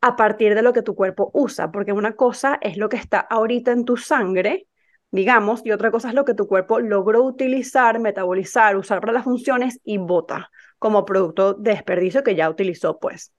[0.00, 3.20] a partir de lo que tu cuerpo usa, porque una cosa es lo que está
[3.20, 4.66] ahorita en tu sangre,
[5.12, 9.22] digamos, y otra cosa es lo que tu cuerpo logró utilizar, metabolizar, usar para las
[9.22, 10.50] funciones y bota
[10.80, 13.32] como producto de desperdicio que ya utilizó, pues.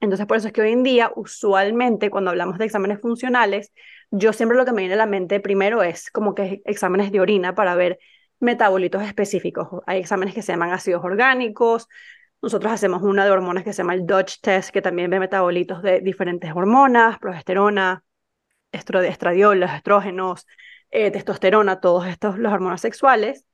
[0.00, 3.70] Entonces, por eso es que hoy en día, usualmente, cuando hablamos de exámenes funcionales,
[4.10, 7.20] yo siempre lo que me viene a la mente primero es como que exámenes de
[7.20, 7.98] orina para ver
[8.40, 9.68] metabolitos específicos.
[9.86, 11.88] Hay exámenes que se llaman ácidos orgánicos.
[12.42, 15.82] Nosotros hacemos una de hormonas que se llama el Dutch Test, que también ve metabolitos
[15.82, 18.02] de diferentes hormonas, progesterona,
[18.72, 20.46] estradiol, los estrógenos,
[20.90, 23.44] eh, testosterona, todos estos, las hormonas sexuales.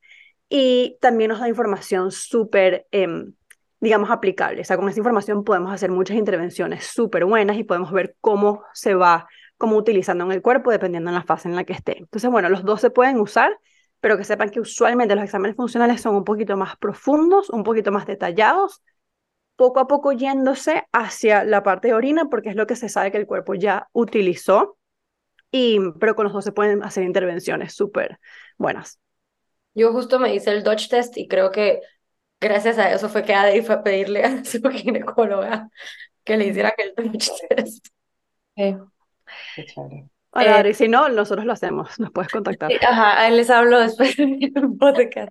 [0.49, 3.35] Y también nos da información súper, em,
[3.81, 4.63] digamos, aplicable.
[4.63, 8.63] O sea, con esta información podemos hacer muchas intervenciones súper buenas y podemos ver cómo
[8.73, 9.27] se va,
[9.59, 11.99] cómo utilizando en el cuerpo dependiendo en la fase en la que esté.
[11.99, 13.59] Entonces, bueno, los dos se pueden usar
[14.01, 17.93] pero que sepan que usualmente los exámenes funcionales son un poquito más profundos, un poquito
[17.93, 18.83] más detallados,
[19.57, 23.11] poco a poco yéndose hacia la parte de orina, porque es lo que se sabe
[23.11, 24.79] que el cuerpo ya utilizó,
[25.51, 28.21] y, pero con los dos se pueden hacer intervenciones súper
[28.59, 29.01] buenas.
[29.75, 31.81] Yo justo me hice el Dutch test y creo que
[32.41, 35.71] gracias a eso fue que Adri fue a pedirle a su ginecóloga
[36.25, 37.87] que le hiciera el Dutch test.
[38.57, 38.77] Sí.
[39.55, 40.09] Qué chévere.
[40.31, 42.71] Hola, eh, si no, nosotros lo hacemos, nos puedes contactar.
[42.87, 45.31] Ajá, ahí les hablo después del podcast.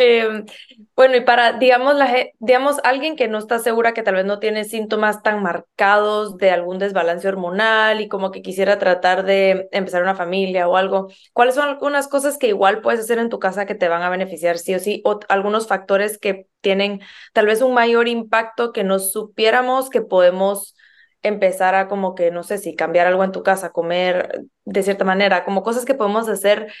[0.00, 0.46] Em,
[0.94, 4.38] bueno, y para, digamos, la, digamos, alguien que no está segura que tal vez no
[4.38, 10.04] tiene síntomas tan marcados de algún desbalance hormonal y como que quisiera tratar de empezar
[10.04, 13.66] una familia o algo, ¿cuáles son algunas cosas que igual puedes hacer en tu casa
[13.66, 15.02] que te van a beneficiar sí o sí?
[15.04, 17.00] O algunos factores que tienen
[17.32, 20.76] tal vez un mayor impacto que no supiéramos que podemos
[21.22, 25.04] empezar a como que, no sé si cambiar algo en tu casa, comer de cierta
[25.04, 26.72] manera, como cosas que podemos hacer,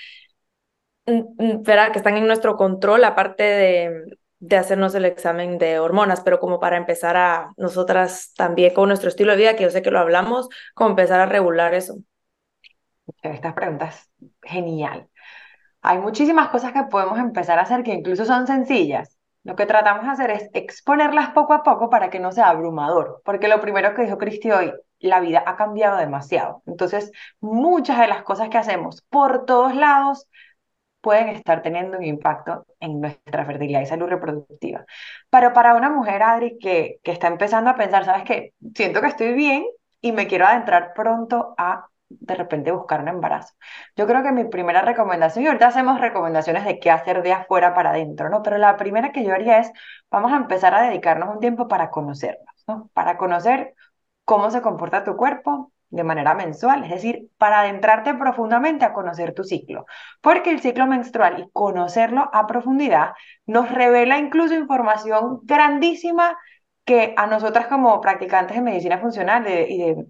[1.06, 1.92] ¿verdad?
[1.92, 6.60] Que están en nuestro control, aparte de, de hacernos el examen de hormonas, pero como
[6.60, 9.98] para empezar a nosotras también con nuestro estilo de vida, que yo sé que lo
[10.00, 11.96] hablamos, como empezar a regular eso.
[13.22, 14.10] Estas preguntas,
[14.42, 15.08] genial.
[15.82, 20.04] Hay muchísimas cosas que podemos empezar a hacer que incluso son sencillas, lo que tratamos
[20.04, 23.94] de hacer es exponerlas poco a poco para que no sea abrumador, porque lo primero
[23.94, 26.62] que dijo Cristi hoy, la vida ha cambiado demasiado.
[26.66, 30.28] Entonces, muchas de las cosas que hacemos por todos lados
[31.00, 34.84] pueden estar teniendo un impacto en nuestra fertilidad y salud reproductiva.
[35.30, 38.54] Pero para una mujer, Adri, que, que está empezando a pensar, ¿sabes qué?
[38.74, 39.64] Siento que estoy bien
[40.00, 43.54] y me quiero adentrar pronto a de repente buscar un embarazo.
[43.96, 47.74] Yo creo que mi primera recomendación, y ahorita hacemos recomendaciones de qué hacer de afuera
[47.74, 48.42] para adentro, ¿no?
[48.42, 49.70] Pero la primera que yo haría es,
[50.10, 52.90] vamos a empezar a dedicarnos un tiempo para conocernos, ¿no?
[52.94, 53.74] Para conocer
[54.24, 59.32] cómo se comporta tu cuerpo de manera mensual, es decir, para adentrarte profundamente a conocer
[59.32, 59.86] tu ciclo,
[60.20, 63.12] porque el ciclo menstrual y conocerlo a profundidad
[63.46, 66.36] nos revela incluso información grandísima
[66.84, 70.06] que a nosotras como practicantes de medicina funcional y de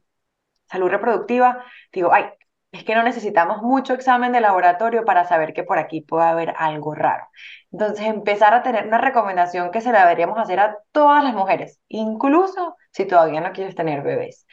[0.70, 2.26] salud reproductiva, digo, ay,
[2.72, 6.54] es que no necesitamos mucho examen de laboratorio para saber que por aquí puede haber
[6.58, 7.28] algo raro.
[7.72, 11.80] Entonces, empezar a tener una recomendación que se la deberíamos hacer a todas las mujeres,
[11.88, 14.46] incluso si todavía no quieres tener bebés.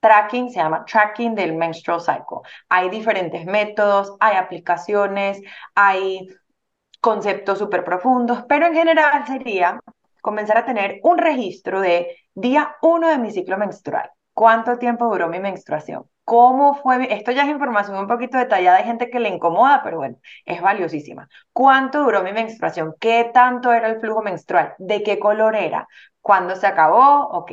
[0.00, 2.40] Tracking se llama tracking del menstrual cycle.
[2.68, 5.40] Hay diferentes métodos, hay aplicaciones,
[5.76, 6.28] hay
[7.00, 9.80] conceptos súper profundos, pero en general sería
[10.20, 15.28] comenzar a tener un registro de día uno de mi ciclo menstrual ¿Cuánto tiempo duró
[15.28, 16.04] mi menstruación?
[16.24, 17.12] ¿Cómo fue?
[17.12, 20.62] Esto ya es información un poquito detallada, hay gente que le incomoda, pero bueno, es
[20.62, 21.28] valiosísima.
[21.52, 22.94] ¿Cuánto duró mi menstruación?
[23.00, 24.74] ¿Qué tanto era el flujo menstrual?
[24.78, 25.88] ¿De qué color era?
[26.20, 27.28] ¿Cuándo se acabó?
[27.28, 27.52] Ok.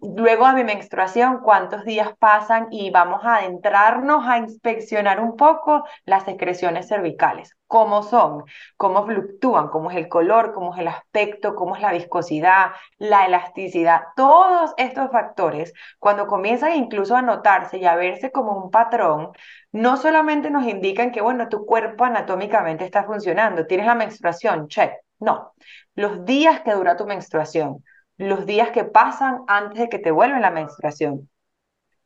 [0.00, 5.84] Luego de mi menstruación, cuántos días pasan y vamos a adentrarnos a inspeccionar un poco
[6.04, 8.44] las secreciones cervicales, cómo son,
[8.76, 13.26] cómo fluctúan, cómo es el color, cómo es el aspecto, cómo es la viscosidad, la
[13.26, 19.32] elasticidad, todos estos factores, cuando comienzan incluso a notarse y a verse como un patrón,
[19.72, 24.92] no solamente nos indican que, bueno, tu cuerpo anatómicamente está funcionando, tienes la menstruación, check,
[25.18, 25.52] no,
[25.96, 27.82] los días que dura tu menstruación,
[28.18, 31.28] los días que pasan antes de que te vuelva la menstruación,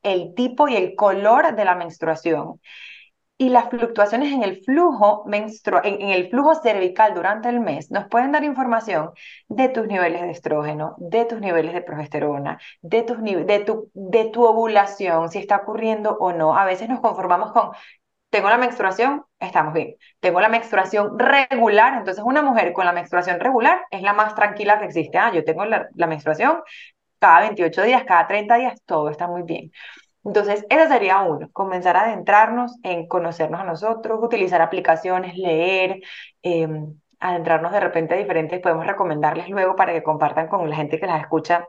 [0.02, 2.58] el tipo y el color de la menstruación
[3.38, 8.08] y las fluctuaciones en el flujo menstru en, el flujo cervical durante el mes nos
[8.08, 9.12] pueden dar información
[9.48, 14.26] de tus niveles de estrógeno, de tus niveles de progesterona, de, tus de, tu, de
[14.26, 16.56] tu ovulación, si está ocurriendo o no.
[16.58, 17.70] A veces nos conformamos con
[18.30, 19.96] tengo la menstruación, estamos bien.
[20.20, 24.78] Tengo la menstruación regular, entonces una mujer con la menstruación regular es la más tranquila
[24.78, 25.18] que existe.
[25.18, 26.62] Ah, yo tengo la, menstruación
[27.18, 29.70] cada 28 días, cada 30 días, todo está muy bien.
[30.24, 36.00] Entonces, ese sería uno, comenzar a adentrarnos en conocernos a nosotros, utilizar aplicaciones, leer,
[36.42, 41.00] em, adentrarnos de repente a diferentes, podemos recomendarles luego para que compartan con la gente
[41.00, 41.66] que las escucha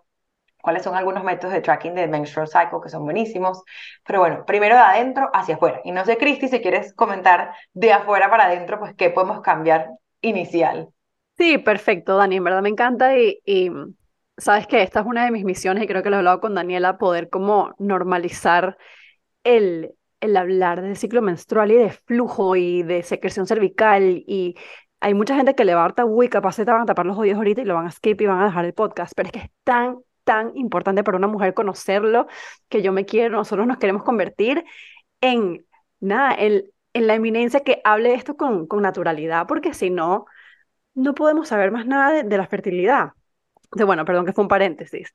[0.62, 3.63] cuáles son algunos métodos de tracking de menstrual cycle que son buenísimos.
[4.05, 5.82] Pero bueno, primero de adentro hacia afuera.
[5.84, 9.89] Y no sé, Cristi, si quieres comentar de afuera para adentro, pues qué podemos cambiar
[10.21, 10.89] inicial.
[11.38, 13.71] Sí, perfecto, Dani, en verdad me encanta y
[14.39, 16.55] sabes que esta es una de mis misiones y creo que lo he hablado con
[16.55, 18.77] Daniela, poder como normalizar
[19.43, 24.23] el, el hablar del ciclo menstrual y de flujo y de secreción cervical.
[24.27, 24.55] Y
[24.99, 27.37] hay mucha gente que le va a dar capaz se van a tapar los oídos
[27.37, 29.39] ahorita y lo van a skip y van a dejar el podcast, pero es que
[29.39, 32.27] es tan, tan importante para una mujer conocerlo
[32.69, 34.65] que yo me quiero, nosotros nos queremos convertir
[35.21, 35.65] en,
[35.99, 36.63] nada, en,
[36.93, 40.25] en la eminencia que hable esto con, con naturalidad, porque si no,
[40.93, 43.13] no podemos saber más nada de, de la fertilidad.
[43.72, 45.13] Bueno, perdón que fue un paréntesis.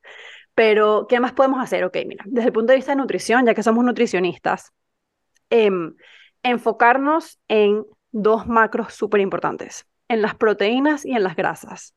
[0.54, 1.84] Pero, ¿qué más podemos hacer?
[1.84, 4.72] Ok, mira, desde el punto de vista de nutrición, ya que somos nutricionistas,
[5.50, 5.70] eh,
[6.42, 11.94] enfocarnos en dos macros súper importantes, en las proteínas y en las grasas.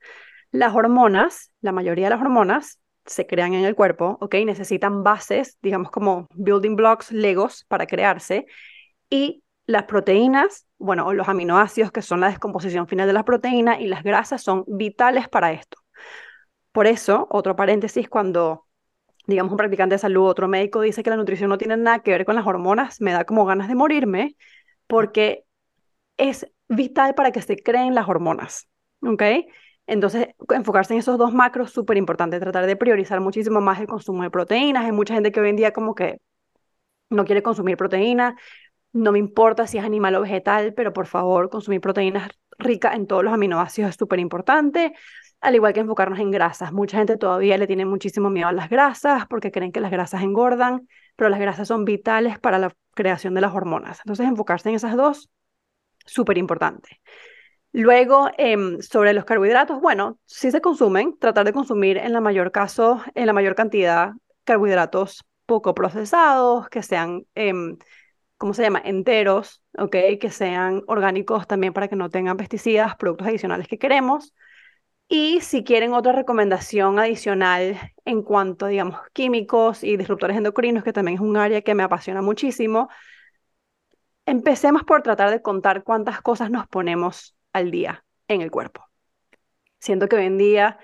[0.51, 4.35] Las hormonas, la mayoría de las hormonas se crean en el cuerpo, ¿ok?
[4.45, 8.47] Necesitan bases, digamos como building blocks, legos para crearse.
[9.09, 13.87] Y las proteínas, bueno, los aminoácidos, que son la descomposición final de las proteínas, y
[13.87, 15.77] las grasas son vitales para esto.
[16.77, 18.67] Por eso, otro paréntesis, cuando
[19.25, 22.11] digamos un practicante de salud, otro médico dice que la nutrición no tiene nada que
[22.11, 24.35] ver con las hormonas, me da como ganas de morirme,
[24.85, 25.43] porque
[26.17, 28.69] es vital para que se creen las hormonas,
[29.01, 29.23] ¿ok?
[29.87, 34.21] Entonces, enfocarse en esos dos macros súper importante, tratar de priorizar muchísimo más el consumo
[34.21, 34.85] de proteínas.
[34.85, 36.21] Hay mucha gente que hoy en día como que
[37.09, 38.35] no quiere consumir proteína,
[38.93, 43.07] no me importa si es animal o vegetal, pero por favor, consumir proteínas ricas en
[43.07, 44.93] todos los aminoácidos es súper importante,
[45.41, 46.73] al igual que enfocarnos en grasas.
[46.73, 50.23] Mucha gente todavía le tiene muchísimo miedo a las grasas porque creen que las grasas
[50.23, 53.99] engordan, pero las grasas son vitales para la creación de las hormonas.
[53.99, 55.29] Entonces, enfocarse en esas dos
[56.05, 57.01] súper importante.
[57.73, 62.51] Luego, em, sobre los carbohidratos, bueno, si se consumen, tratar de consumir en la mayor
[62.51, 64.13] caso, en la mayor cantidad,
[64.45, 67.77] carbohidratos poco procesados, que sean, em,
[68.37, 68.81] ¿cómo se llama?
[68.83, 69.95] Enteros, ¿ok?
[70.19, 74.33] Que sean orgánicos también para que no tengan pesticidas, productos adicionales que queremos.
[75.09, 81.15] Y si quieren otra recomendación adicional en cuanto, digamos, químicos y disruptores endocrinos, que también
[81.15, 82.89] es un área que me apasiona muchísimo,
[84.27, 88.85] Empecemos por tratar de contar cuántas cosas nos ponemos al día en el cuerpo.
[89.79, 90.77] Siento que hoy en día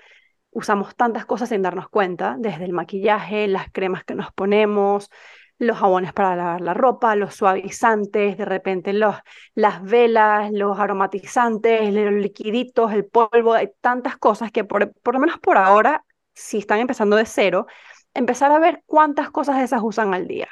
[0.50, 5.10] usamos tantas cosas sin darnos cuenta, desde el maquillaje, las cremas que nos ponemos,
[5.58, 9.16] los jabones para lavar la ropa, los suavizantes, de repente los,
[9.54, 15.20] las velas, los aromatizantes, los liquiditos, el polvo, hay tantas cosas que por, por lo
[15.20, 17.66] menos por ahora, si están empezando de cero,
[18.14, 20.48] empezar a ver cuántas cosas de esas usan al día.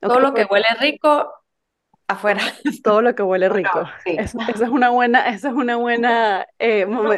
[0.00, 1.32] Todo lo que huele rico
[2.06, 2.42] afuera.
[2.82, 3.88] Todo lo que huele rico.
[4.04, 7.14] Eso, es una buena, eso es una buena eh, yo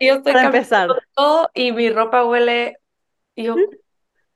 [0.00, 0.90] yo estoy para empezar.
[1.14, 2.78] todo y mi ropa huele.
[3.36, 3.54] Yo,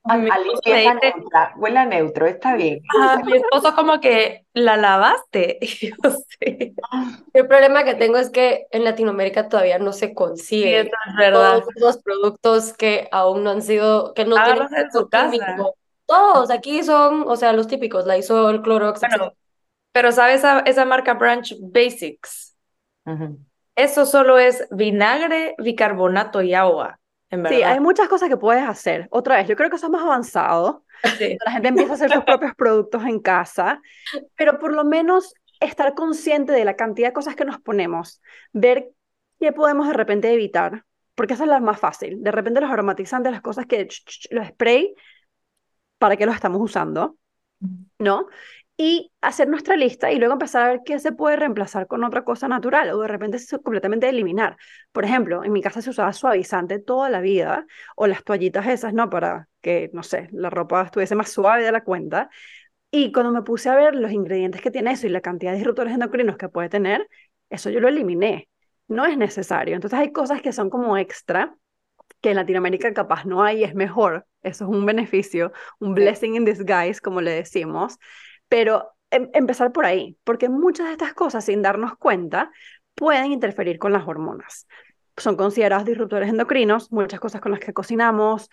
[0.04, 2.82] a, neutra, huele a neutro, está bien.
[3.24, 5.58] mi esposo como que la lavaste.
[5.80, 6.74] Yo sé.
[7.32, 11.60] El problema que tengo es que en Latinoamérica todavía no se consigue es verdad.
[11.60, 15.56] todos los productos que aún no han sido, que no tienen en su casa.
[16.06, 19.32] Todos aquí son, o sea, los típicos, la hizo el Clorox, bueno,
[19.92, 22.56] pero ¿sabes esa, esa marca Branch Basics?
[23.76, 26.98] Eso solo es vinagre, bicarbonato y agua.
[27.32, 27.56] En verdad.
[27.56, 29.08] Sí, hay muchas cosas que puedes hacer.
[29.10, 30.84] Otra vez, yo creo que eso es más avanzado.
[31.44, 33.80] La gente empieza a hacer sus propios productos en casa,
[34.36, 38.20] pero por lo menos estar consciente de la cantidad de cosas que nos ponemos,
[38.52, 38.90] ver
[39.40, 42.22] qué podemos de repente evitar, porque esa es la más fácil.
[42.22, 43.88] De repente los aromatizantes, las cosas que,
[44.30, 44.94] los spray,
[45.98, 47.16] ¿para qué los estamos usando?
[47.98, 48.26] ¿No?
[48.84, 52.24] Y hacer nuestra lista y luego empezar a ver qué se puede reemplazar con otra
[52.24, 54.56] cosa natural o de repente completamente eliminar.
[54.90, 57.64] Por ejemplo, en mi casa se usaba suavizante toda la vida
[57.94, 59.08] o las toallitas esas, ¿no?
[59.08, 62.28] Para que, no sé, la ropa estuviese más suave de la cuenta.
[62.90, 65.58] Y cuando me puse a ver los ingredientes que tiene eso y la cantidad de
[65.58, 67.08] disruptores endocrinos que puede tener,
[67.50, 68.48] eso yo lo eliminé.
[68.88, 69.76] No es necesario.
[69.76, 71.54] Entonces hay cosas que son como extra
[72.20, 74.26] que en Latinoamérica capaz no hay, es mejor.
[74.42, 77.98] Eso es un beneficio, un blessing in disguise, como le decimos.
[78.52, 82.52] Pero em, empezar por ahí, porque muchas de estas cosas, sin darnos cuenta,
[82.94, 84.66] pueden interferir con las hormonas.
[85.16, 88.50] Son considerados disruptores endocrinos, muchas cosas con las que cocinamos,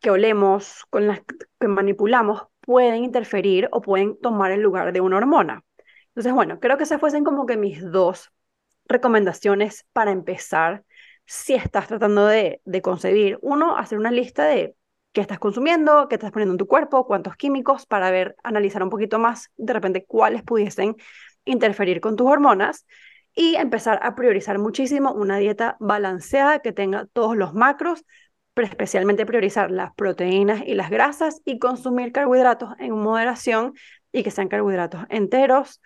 [0.00, 1.20] que olemos, con las
[1.60, 5.62] que manipulamos, pueden interferir o pueden tomar el lugar de una hormona.
[6.08, 8.32] Entonces, bueno, creo que esas fuesen como que mis dos
[8.88, 10.82] recomendaciones para empezar
[11.24, 13.38] si estás tratando de, de concebir.
[13.42, 14.74] Uno, hacer una lista de
[15.16, 18.90] qué estás consumiendo, qué estás poniendo en tu cuerpo, cuántos químicos, para ver, analizar un
[18.90, 20.94] poquito más de repente cuáles pudiesen
[21.46, 22.86] interferir con tus hormonas
[23.34, 28.04] y empezar a priorizar muchísimo una dieta balanceada que tenga todos los macros
[28.52, 33.72] pero especialmente priorizar las proteínas y las grasas y consumir carbohidratos en moderación
[34.12, 35.80] y que sean carbohidratos enteros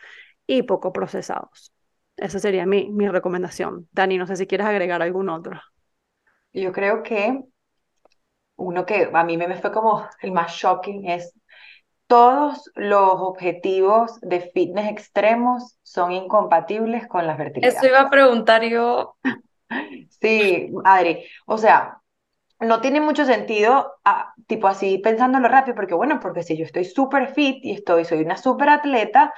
[0.49, 1.73] y poco procesados.
[2.17, 3.89] Esa sería mi, mi recomendación.
[3.93, 5.61] Dani, no sé si quieres agregar algún otro.
[6.53, 7.45] Yo creo que
[8.61, 11.35] uno que a mí me fue como el más shocking es
[12.07, 17.73] todos los objetivos de fitness extremos son incompatibles con la fertilidad.
[17.77, 19.17] Eso iba a preguntar yo.
[20.21, 22.01] Sí, Adri, o sea,
[22.59, 26.85] no tiene mucho sentido, ah, tipo así pensándolo rápido, porque bueno, porque si yo estoy
[26.85, 29.33] súper fit y estoy, soy una súper atleta,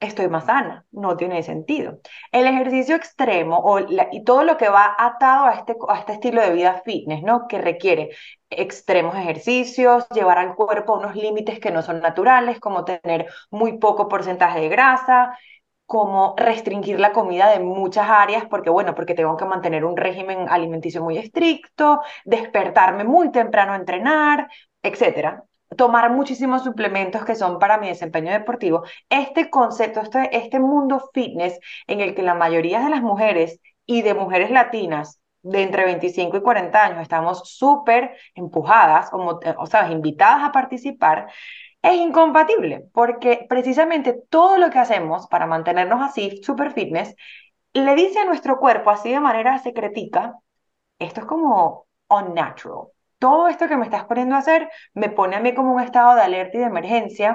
[0.00, 0.84] estoy más sana.
[0.92, 2.00] No tiene sentido.
[2.32, 6.42] El ejercicio extremo o y todo lo que va atado a este, a este estilo
[6.42, 7.46] de vida fitness, ¿no?
[7.48, 8.10] Que requiere
[8.50, 14.08] extremos ejercicios, llevar al cuerpo unos límites que no son naturales, como tener muy poco
[14.08, 15.36] porcentaje de grasa,
[15.86, 20.48] como restringir la comida de muchas áreas, porque bueno, porque tengo que mantener un régimen
[20.48, 24.48] alimenticio muy estricto, despertarme muy temprano a entrenar,
[24.82, 25.44] etcétera
[25.76, 31.58] tomar muchísimos suplementos que son para mi desempeño deportivo, este concepto, este, este mundo fitness
[31.86, 36.38] en el que la mayoría de las mujeres y de mujeres latinas de entre 25
[36.38, 41.28] y 40 años estamos súper empujadas, como, o sea, invitadas a participar,
[41.82, 47.14] es incompatible, porque precisamente todo lo que hacemos para mantenernos así, súper fitness,
[47.74, 50.34] le dice a nuestro cuerpo así de manera secretica,
[50.98, 52.88] esto es como unnatural,
[53.24, 56.14] todo esto que me estás poniendo a hacer me pone a mí como un estado
[56.16, 57.30] de alerta y de emergencia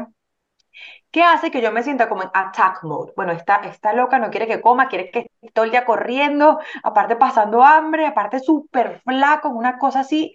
[1.11, 3.13] que hace que yo me sienta como en attack mode.
[3.15, 6.59] Bueno, está, está loca, no quiere que coma, quiere que esté todo el día corriendo,
[6.83, 10.33] aparte pasando hambre, aparte súper flaco, una cosa así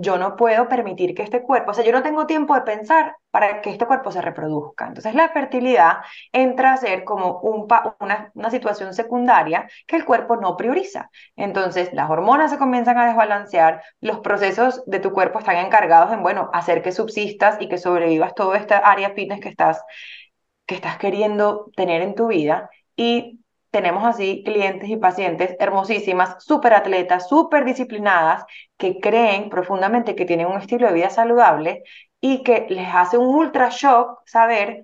[0.00, 3.16] yo no puedo permitir que este cuerpo, o sea, yo no tengo tiempo de pensar
[3.30, 4.86] para que este cuerpo se reproduzca.
[4.86, 5.98] Entonces la fertilidad
[6.32, 7.66] entra a ser como un
[8.00, 11.10] una, una situación secundaria que el cuerpo no prioriza.
[11.36, 16.22] Entonces las hormonas se comienzan a desbalancear, los procesos de tu cuerpo están encargados en,
[16.22, 19.82] bueno, hacer que subsistas y que sobrevivas toda esta área fitness que estás,
[20.66, 22.70] que estás queriendo tener en tu vida.
[22.96, 23.40] Y
[23.70, 28.44] tenemos así clientes y pacientes hermosísimas, súper atletas, súper disciplinadas,
[28.76, 31.82] que creen profundamente que tienen un estilo de vida saludable
[32.20, 34.82] y que les hace un ultra shock saber,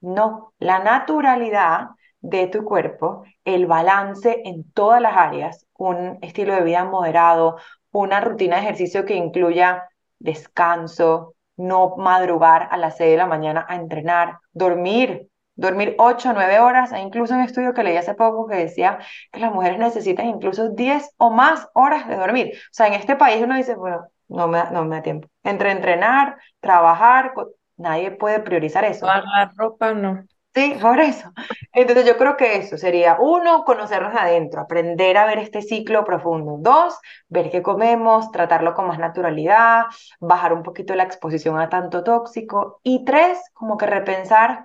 [0.00, 1.88] no, la naturalidad
[2.20, 7.58] de tu cuerpo, el balance en todas las áreas, un estilo de vida moderado,
[7.92, 13.64] una rutina de ejercicio que incluya descanso, no madrugar a las 6 de la mañana
[13.68, 16.92] a entrenar, dormir dormir 8 o 9 horas.
[16.92, 18.98] Hay incluso un estudio que leí hace poco que decía
[19.32, 22.52] que las mujeres necesitan incluso 10 o más horas de dormir.
[22.54, 25.28] O sea, en este país uno dice, bueno, no me da, no me da tiempo.
[25.42, 27.32] Entre entrenar, trabajar,
[27.76, 29.06] nadie puede priorizar eso.
[29.06, 30.24] La ropa no.
[30.54, 31.32] Sí, por eso.
[31.72, 36.58] Entonces yo creo que eso sería, uno, conocernos adentro, aprender a ver este ciclo profundo.
[36.60, 36.96] Dos,
[37.28, 39.86] ver qué comemos, tratarlo con más naturalidad,
[40.20, 42.78] bajar un poquito la exposición a tanto tóxico.
[42.84, 44.64] Y tres, como que repensar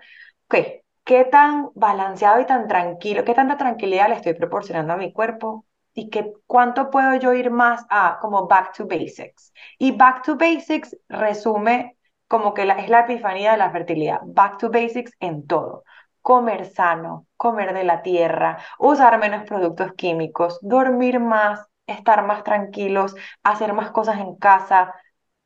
[0.50, 0.79] ok,
[1.10, 5.66] ¿qué tan balanceado y tan tranquilo, qué tanta tranquilidad le estoy proporcionando a mi cuerpo?
[5.96, 9.52] Y qué, cuánto puedo yo ir más a como back to basics.
[9.80, 11.98] Y back to basics resume
[12.28, 14.20] como que es la epifanía de la fertilidad.
[14.24, 15.84] Back to basics en todo.
[16.22, 23.16] Comer sano, comer de la tierra, usar menos productos químicos, dormir más, estar más tranquilos,
[23.42, 24.94] hacer más cosas en casa,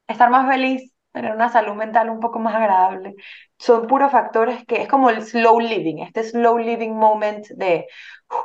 [0.08, 3.16] estar más feliz, tener una salud mental un poco más agradable.
[3.64, 7.88] Son puros factores que es como el slow living, este slow living moment de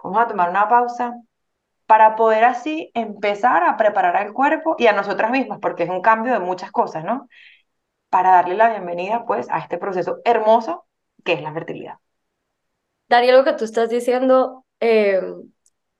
[0.05, 1.12] vamos a tomar una pausa
[1.87, 6.03] para poder así empezar a preparar al cuerpo y a nosotras mismas, porque es un
[6.03, 7.29] cambio de muchas cosas, ¿no?
[8.11, 10.87] Para darle la bienvenida pues a este proceso hermoso
[11.25, 11.95] que es la fertilidad.
[13.09, 15.51] Daría, lo que tú estás diciendo em,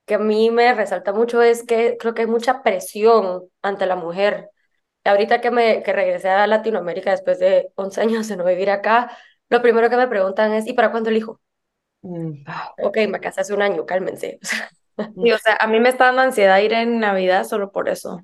[0.05, 3.97] que a mí me resalta mucho es que creo que hay mucha presión ante la
[3.97, 4.49] mujer
[5.09, 9.17] ahorita que, me, que regresé a Latinoamérica después de 11 años de no vivir acá,
[9.49, 11.39] lo primero que me preguntan es, ¿y para cuándo el hijo?
[12.01, 12.43] Mm.
[12.83, 14.39] Ok, me casé hace un año, cálmense.
[14.97, 18.21] o sea, a mí me está dando ansiedad ir en Navidad solo por eso.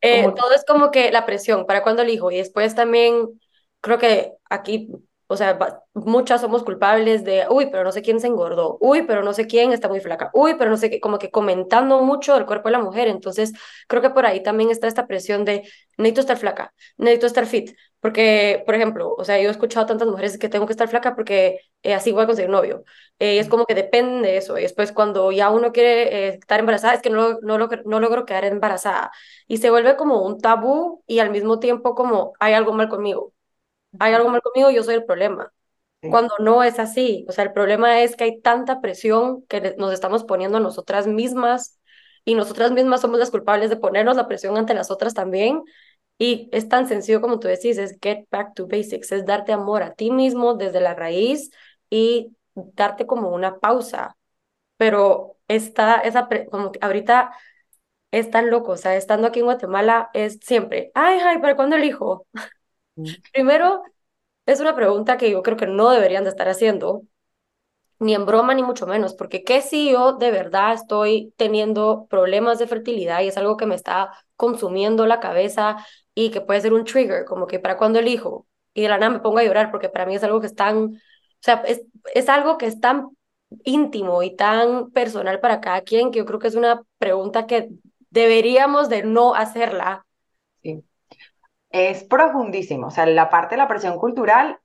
[0.00, 2.30] Eh, todo es como que la presión, ¿para cuándo el hijo?
[2.30, 3.40] Y después también
[3.80, 4.88] creo que aquí
[5.28, 5.58] o sea,
[5.94, 9.46] muchas somos culpables de, uy, pero no sé quién se engordó, uy, pero no sé
[9.46, 12.68] quién está muy flaca, uy, pero no sé qué, como que comentando mucho el cuerpo
[12.68, 13.08] de la mujer.
[13.08, 13.52] Entonces,
[13.88, 15.62] creo que por ahí también está esta presión de,
[15.98, 17.76] necesito estar flaca, necesito estar fit.
[18.00, 20.86] Porque, por ejemplo, o sea, yo he escuchado a tantas mujeres que tengo que estar
[20.88, 22.84] flaca porque eh, así voy a conseguir novio.
[23.18, 24.58] Eh, y es como que depende de eso.
[24.58, 28.26] Y después, cuando ya uno quiere eh, estar embarazada, es que no, no, no logro
[28.26, 29.10] quedar embarazada.
[29.48, 33.32] Y se vuelve como un tabú y al mismo tiempo como hay algo mal conmigo
[33.98, 35.52] hay algo mal conmigo, yo soy el problema.
[36.08, 39.92] Cuando no es así, o sea, el problema es que hay tanta presión que nos
[39.92, 41.78] estamos poniendo nosotras mismas
[42.24, 45.62] y nosotras mismas somos las culpables de ponernos la presión ante las otras también.
[46.18, 49.82] Y es tan sencillo como tú decís, es get back to basics, es darte amor
[49.82, 51.50] a ti mismo desde la raíz
[51.90, 54.16] y darte como una pausa.
[54.76, 57.32] Pero está, esa, como que ahorita
[58.12, 61.76] es tan loco, o sea, estando aquí en Guatemala es siempre, ay, ay, ¿para cuándo
[61.76, 62.26] el hijo?
[63.32, 63.82] Primero,
[64.46, 67.02] es una pregunta que yo creo que no deberían de estar haciendo,
[67.98, 72.58] ni en broma ni mucho menos, porque qué si yo de verdad estoy teniendo problemas
[72.58, 75.76] de fertilidad y es algo que me está consumiendo la cabeza
[76.14, 79.12] y que puede ser un trigger, como que para cuando elijo y de la nada
[79.12, 80.90] me pongo a llorar porque para mí es algo que es tan, o
[81.40, 81.82] sea, es,
[82.14, 83.08] es algo que es tan
[83.64, 87.70] íntimo y tan personal para cada quien que yo creo que es una pregunta que
[88.10, 90.06] deberíamos de no hacerla.
[90.62, 90.84] Sí.
[91.70, 94.58] Es profundísimo, o sea, la parte de la presión cultural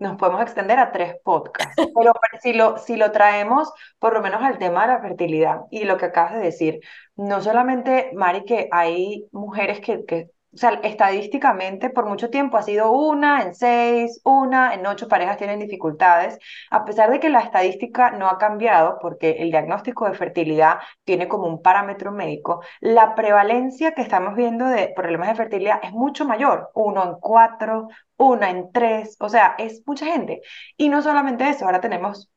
[0.00, 4.42] nos podemos extender a tres podcasts, pero si lo, si lo traemos por lo menos
[4.42, 6.80] al tema de la fertilidad y lo que acabas de decir,
[7.16, 12.62] no solamente, Mari, que hay mujeres que, que o sea, estadísticamente por mucho tiempo ha
[12.62, 16.38] sido una en seis, una en ocho parejas tienen dificultades,
[16.70, 21.28] a pesar de que la estadística no ha cambiado porque el diagnóstico de fertilidad tiene
[21.28, 26.24] como un parámetro médico, la prevalencia que estamos viendo de problemas de fertilidad es mucho
[26.24, 30.40] mayor, uno en cuatro, una en tres, o sea, es mucha gente.
[30.78, 32.30] Y no solamente eso, ahora tenemos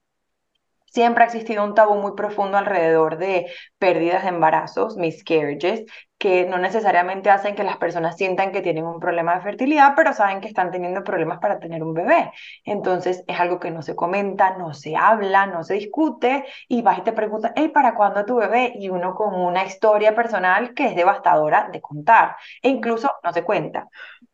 [0.92, 5.86] Siempre ha existido un tabú muy profundo alrededor de pérdidas de embarazos, miscarriages,
[6.18, 10.14] que no necesariamente hacen que las personas sientan que tienen un problema de fertilidad, pero
[10.14, 12.32] saben que están teniendo problemas para tener un bebé.
[12.66, 17.00] Entonces es algo que no se comenta, no se habla, no se discute y vas
[17.00, 18.74] y te preguntas, hey, ¿para cuándo tu bebé?
[18.76, 23.44] Y uno con una historia personal que es devastadora de contar e incluso no se
[23.44, 23.88] cuenta.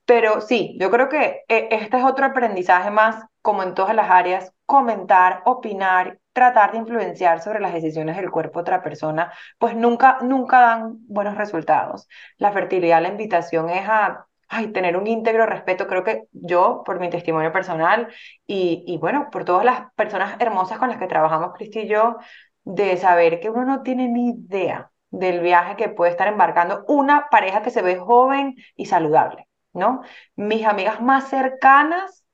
[0.06, 4.10] Pero sí, yo creo que eh, este es otro aprendizaje más, como en todas las
[4.10, 9.75] áreas, comentar, opinar, tratar de influenciar sobre las decisiones del cuerpo de otra persona, pues
[9.75, 12.07] nunca, nunca dan buenos resultados.
[12.38, 16.99] La fertilidad, la invitación es a ay, tener un íntegro respeto, creo que yo, por
[16.99, 18.09] mi testimonio personal
[18.45, 22.17] y, y bueno, por todas las personas hermosas con las que trabajamos, Cristi y yo,
[22.63, 27.29] de saber que uno no tiene ni idea del viaje que puede estar embarcando una
[27.29, 29.47] pareja que se ve joven y saludable.
[29.73, 30.01] ¿no?
[30.36, 32.25] Mis amigas más cercanas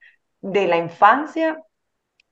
[0.41, 1.61] de la infancia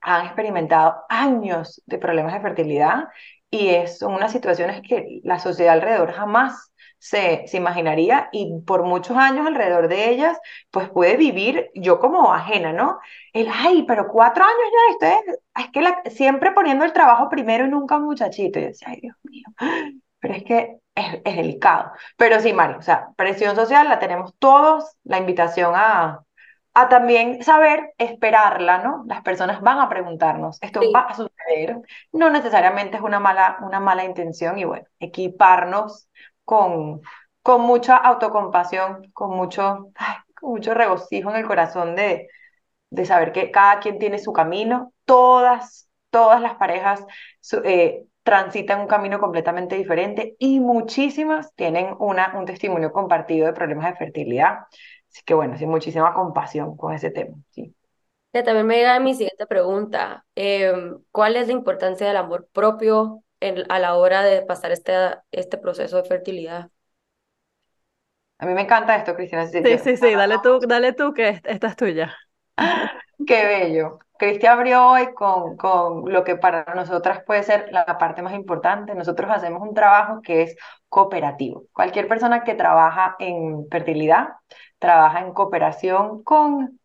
[0.02, 3.10] han experimentado años de problemas de fertilidad
[3.52, 8.84] y es, son unas situaciones que la sociedad alrededor jamás se, se imaginaría y por
[8.84, 10.38] muchos años alrededor de ellas,
[10.70, 13.00] pues puede vivir yo como ajena, ¿no?
[13.34, 17.66] El, ay, pero cuatro años ya, ustedes, es que la, siempre poniendo el trabajo primero
[17.66, 18.60] y nunca un muchachito.
[18.60, 19.45] Y decía, ay, Dios mío,
[20.20, 21.91] pero es que es, es, delicado.
[22.18, 26.22] Pero sí, Mari, o sea, presión social la tenemos todos, la invitación a,
[26.74, 29.03] a también saber esperarla, ¿no?
[29.07, 31.78] Las personas van a preguntarnos, esto va a suceder,
[32.11, 36.07] no necesariamente es una mala, una mala intención y bueno, equiparnos
[36.45, 37.01] con,
[37.41, 39.91] con mucha autocompasión, con mucho,
[40.39, 42.28] con mucho regocijo en el corazón de,
[42.89, 47.05] de saber que cada quien tiene su camino, todas, todas las parejas
[47.63, 53.91] eh, transitan un camino completamente diferente y muchísimas tienen una, un testimonio compartido de problemas
[53.91, 54.59] de fertilidad.
[55.12, 57.36] Así que bueno, sí, muchísima compasión con ese tema.
[57.51, 57.76] Sí.
[58.32, 60.26] También me llega mi siguiente pregunta.
[60.36, 64.93] Em, ¿Cuál es la importancia del amor propio en, a la hora de pasar este,
[65.32, 66.70] este proceso de fertilidad?
[68.38, 69.47] A mí me encanta esto, Cristina.
[69.47, 72.16] Sí, sí, sí, dale tú, dale tú que esta es tuya.
[73.28, 73.99] Qué bello.
[74.20, 78.93] Cristian abrió hoy con, con lo que para nosotras puede ser la parte más importante.
[78.93, 80.57] Nosotros hacemos un trabajo que es
[80.89, 81.63] cooperativo.
[81.74, 84.28] Cualquier persona que trabaja en fertilidad
[84.78, 86.80] trabaja en cooperación con,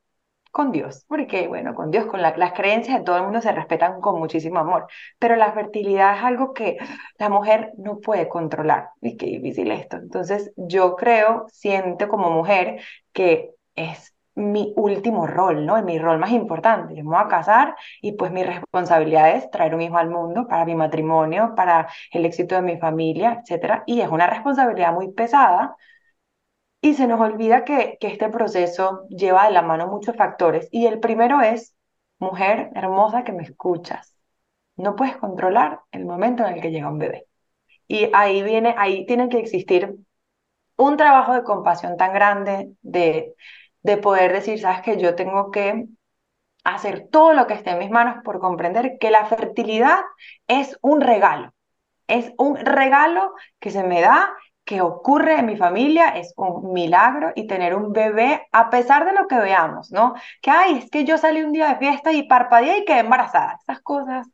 [0.53, 4.01] con Dios, porque bueno, con Dios, con las creencias de todo el mundo se respetan
[4.01, 4.87] con muchísimo amor,
[5.19, 6.77] pero la fertilidad es algo que
[7.19, 8.91] la mujer no puede controlar.
[9.01, 9.97] Y qué difícil esto.
[9.97, 12.81] Entonces yo creo, siento como mujer
[13.13, 15.83] que es mi último rol, ¿no?
[15.83, 16.95] mi rol más importante.
[16.95, 20.47] Yo me voy a casar y pues mi responsabilidad es traer un hijo al mundo
[20.49, 23.83] para mi matrimonio, para el éxito de mi familia, etc.
[23.87, 25.77] Y es una responsabilidad muy pesada
[26.81, 30.69] y se nos olvida que, que este proceso lleva de la mano muchos factores.
[30.71, 31.75] Y el primero es,
[32.19, 34.17] mujer hermosa que me escuchas,
[34.77, 37.27] no puedes controlar el momento en el que llega un bebé.
[37.89, 39.97] Y ahí viene, ahí tiene que existir
[40.77, 43.35] un trabajo de compasión tan grande, de
[43.85, 45.87] de poder decir, sabes que yo tengo que
[46.65, 50.01] hacer todo lo que esté en mis manos por comprender que la fertilidad
[50.49, 51.53] es un regalo,
[52.09, 54.31] es un regalo que se me da,
[54.65, 59.13] que ocurre en mi familia, es un milagro y tener un bebé a pesar de
[59.13, 60.15] lo que veamos, ¿no?
[60.41, 63.59] Que, ay, es que yo salí un día de fiesta y parpadeé y quedé embarazada.
[63.63, 64.27] Esas cosas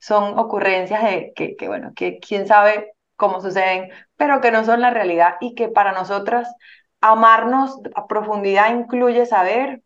[0.00, 4.90] son ocurrencias de que, bueno, que quién sabe como suceden, pero que no son la
[4.90, 6.52] realidad y que para nosotras
[7.00, 9.82] amarnos a profundidad incluye saber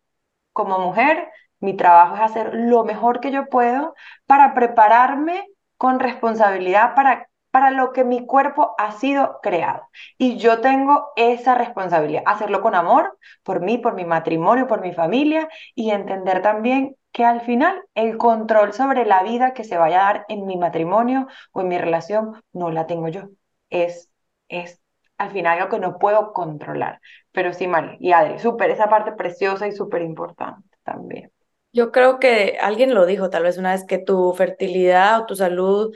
[0.52, 1.28] como mujer,
[1.61, 3.94] mi trabajo es hacer lo mejor que yo puedo
[4.26, 5.46] para prepararme
[5.76, 9.88] con responsabilidad para para lo que mi cuerpo ha sido creado.
[10.18, 14.92] Y yo tengo esa responsabilidad, hacerlo con amor, por mí, por mi matrimonio, por mi
[14.92, 20.00] familia, y entender también que al final el control sobre la vida que se vaya
[20.00, 23.22] a dar en mi matrimonio o en mi relación no la tengo yo.
[23.68, 24.11] Es,
[24.48, 24.80] es
[25.20, 26.98] al final algo que no puedo controlar.
[27.30, 31.30] Pero sí, Mari y Adri, súper, esa parte preciosa y súper importante también.
[31.74, 35.36] Yo creo que alguien lo dijo tal vez una vez que tu fertilidad o tu
[35.36, 35.94] salud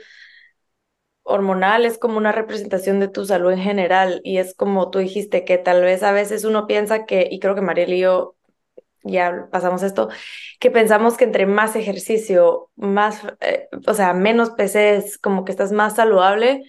[1.23, 5.43] hormonal es como una representación de tu salud en general y es como tú dijiste
[5.43, 8.35] que tal vez a veces uno piensa que, y creo que Mariel y yo
[9.01, 10.09] ya pasamos esto,
[10.59, 15.71] que pensamos que entre más ejercicio, más, eh, o sea, menos peces, como que estás
[15.71, 16.63] más saludable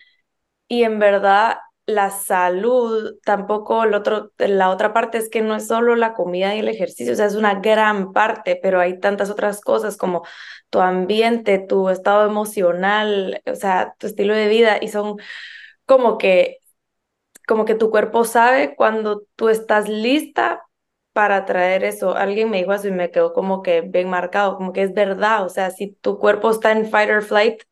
[0.69, 5.69] y en verdad la salud, tampoco el otro, la otra parte es que no es
[5.69, 9.31] solo la comida y el ejercicio, o sea, es una gran parte, pero hay tantas
[9.31, 10.25] otras cosas como
[10.71, 15.17] tu ambiente, tu estado emocional, o sea, tu estilo de vida y son
[15.87, 16.59] como que
[17.47, 20.63] como que tu cuerpo sabe cuando tú estás lista
[21.13, 22.17] para traer eso.
[22.17, 25.45] Alguien me dijo eso y me quedó como que bien marcado, como que es verdad,
[25.45, 27.63] o sea, si tu cuerpo está en fight or flight,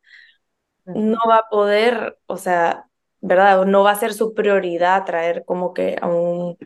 [0.85, 2.89] no va a poder, o sea,
[3.25, 3.65] ¿verdad?
[3.65, 6.57] No va a ser su prioridad traer como que a un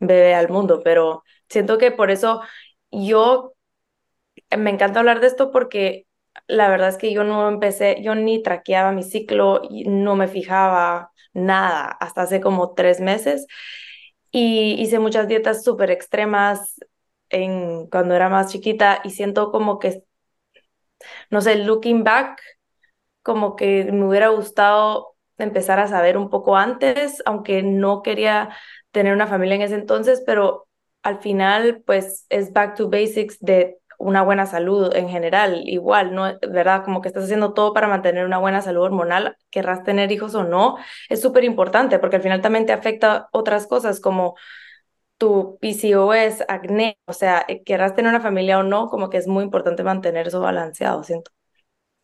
[0.00, 2.42] bebé al mundo, pero siento que por eso
[2.90, 3.54] yo
[4.56, 6.06] me encanta hablar de esto porque
[6.46, 11.10] la verdad es que yo no empecé, yo ni traqueaba mi ciclo, no me fijaba
[11.32, 13.46] nada hasta hace como tres meses
[14.30, 16.76] y hice muchas dietas súper extremas
[17.30, 20.04] en, cuando era más chiquita y siento como que,
[21.30, 22.40] no sé, looking back,
[23.22, 28.50] como que me hubiera gustado empezar a saber un poco antes, aunque no quería
[28.90, 30.68] tener una familia en ese entonces, pero
[31.02, 36.24] al final pues es back to basics de una buena salud en general, igual, ¿no?
[36.48, 36.84] ¿Verdad?
[36.84, 40.44] Como que estás haciendo todo para mantener una buena salud hormonal, querrás tener hijos o
[40.44, 40.76] no,
[41.08, 44.34] es súper importante porque al final también te afecta otras cosas como
[45.16, 49.28] tu PCOS, acné, o sea, eh, querrás tener una familia o no, como que es
[49.28, 51.30] muy importante mantener eso balanceado, siento.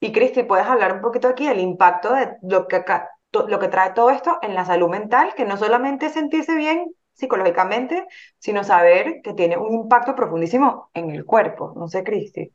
[0.00, 3.68] Y Cristi, ¿puedes hablar un poquito aquí del impacto de lo que acá lo que
[3.68, 8.06] trae todo esto en la salud mental, que no solamente es sentirse bien psicológicamente,
[8.38, 11.74] sino saber que tiene un impacto profundísimo en el cuerpo.
[11.76, 12.52] No sé, Cristi.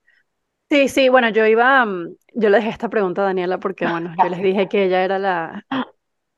[0.69, 4.13] Sí, sí, bueno, yo iba, mm, yo le dejé esta pregunta a Daniela porque, bueno,
[4.21, 5.65] yo les dije que ella era la,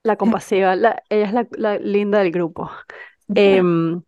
[0.03, 2.69] la compasiva, ella es la, linda del grupo.
[3.33, 4.01] Em,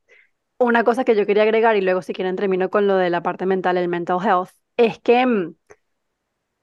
[0.58, 3.24] una cosa que yo quería agregar, y luego si quieren termino con lo de la
[3.24, 5.56] parte mental, el mental health, es que mm,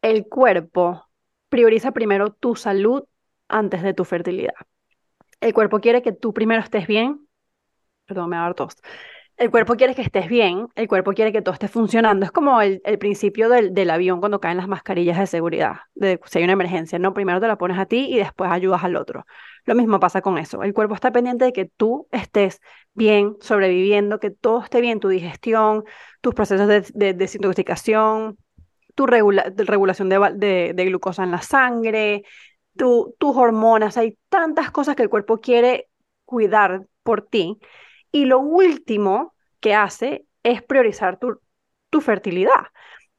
[0.02, 1.08] el cuerpo
[1.48, 3.04] prioriza primero tu salud
[3.48, 4.54] antes de tu fertilidad.
[5.40, 7.26] El cuerpo quiere que tú primero estés bien,
[8.06, 8.76] perdón, me va a dar tos.
[9.36, 12.24] El cuerpo quiere que estés bien, el cuerpo quiere que todo esté funcionando.
[12.24, 16.38] Es como el, principio del, del, avión cuando caen las mascarillas de seguridad, de, si
[16.38, 17.12] hay una emergencia, ¿no?
[17.12, 19.26] Primero te la pones a ti y después ayudas al otro.
[19.66, 20.62] Lo mismo pasa con eso.
[20.62, 22.62] El cuerpo está pendiente de que tú estés
[22.94, 25.84] bien, sobreviviendo, que todo esté bien, tu digestión,
[26.22, 28.38] tus procesos de, de desintoxicación,
[28.96, 32.24] tu regulación de, de, glucosa en la sangre,
[32.76, 35.88] tus hormonas, hay tantas cosas que el cuerpo quiere
[36.24, 37.58] cuidar por ti.
[38.12, 41.40] Y lo último que hace es priorizar tu,
[41.90, 42.68] tu fertilidad,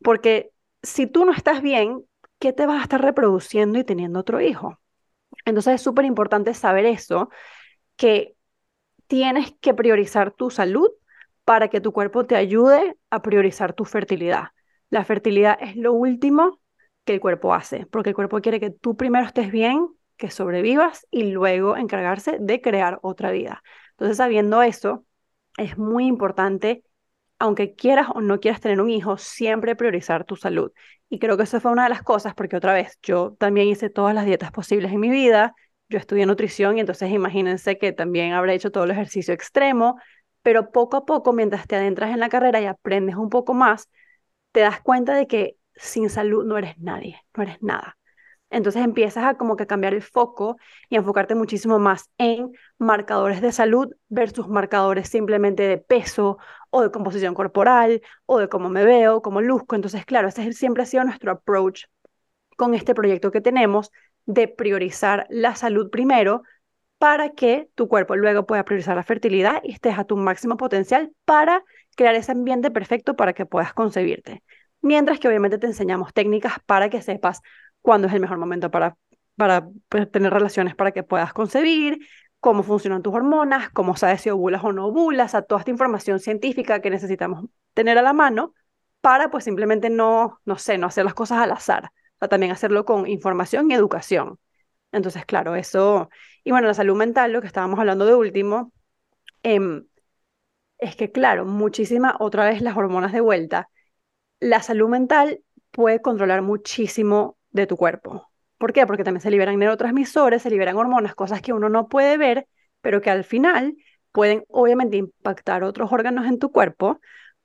[0.03, 0.51] porque
[0.84, 2.03] si tú no estás bien,
[2.39, 4.80] ¿qué te vas a estar reproduciendo y teniendo otro hijo?
[5.45, 7.30] Entonces es súper importante saber eso,
[7.95, 8.36] que
[9.08, 10.89] tienes que priorizar tu salud
[11.45, 14.49] para que tu cuerpo te ayude a priorizar tu fertilidad.
[14.89, 16.60] La fertilidad es lo último
[17.08, 19.88] que el cuerpo hace, porque el cuerpo quiere que tú primero estés bien,
[20.18, 23.64] que sobrevivas y luego encargarse de crear otra vida.
[23.91, 25.05] Entonces, sabiendo eso,
[25.58, 26.84] es muy importante,
[27.39, 30.72] aunque quieras o no quieras tener un hijo, siempre priorizar tu salud.
[31.10, 33.89] Y creo que eso fue una de las cosas, porque otra vez, yo también hice
[33.89, 35.55] todas las dietas posibles en mi vida,
[35.89, 39.97] yo estudié nutrición y entonces imagínense que también habré hecho todo el ejercicio extremo,
[40.41, 43.89] pero poco a poco, mientras te adentras en la carrera y aprendes un poco más,
[44.51, 47.97] te das cuenta de que sin salud no eres nadie, no eres nada.
[48.49, 50.57] Entonces empiezas a como que cambiar el foco
[50.89, 56.38] y enfocarte muchísimo más en marcadores de salud versus marcadores simplemente de peso
[56.69, 59.75] o de composición corporal o de cómo me veo, cómo luzco.
[59.75, 61.86] Entonces, claro, ese siempre ha sido nuestro approach
[62.57, 63.91] con este proyecto que tenemos
[64.25, 66.43] de priorizar la salud primero
[66.97, 71.11] para que tu cuerpo luego pueda priorizar la fertilidad y estés a tu máximo potencial
[71.25, 71.63] para
[71.95, 74.41] crear ese ambiente perfecto para que puedas concebirte
[74.82, 77.41] mientras que obviamente te enseñamos técnicas para que sepas
[77.82, 78.97] cuándo es el mejor momento para
[79.38, 81.99] para pues, tener relaciones para que puedas concebir,
[82.39, 86.19] cómo funcionan tus hormonas, cómo sabes si ovulas o no ovulas, a toda esta información
[86.19, 88.53] científica que necesitamos tener a la mano
[88.99, 92.84] para pues simplemente no, no sé, no hacer las cosas al azar, o también hacerlo
[92.84, 94.39] con información y educación.
[94.91, 96.09] Entonces, claro, eso,
[96.43, 98.71] y bueno, la salud mental, lo que estábamos hablando de último,
[99.43, 99.86] em,
[100.80, 103.69] es que, claro, muchísima, otra vez las hormonas de vuelta,
[104.39, 108.31] la salud mental puede controlar muchísimo de tu cuerpo.
[108.57, 108.85] ¿Por qué?
[108.88, 112.47] Porque también se liberan neurotransmisores, se liberan hormonas, cosas que uno no puede ver,
[112.81, 113.75] pero que al final
[114.11, 116.99] pueden obviamente impactar otros órganos en tu cuerpo,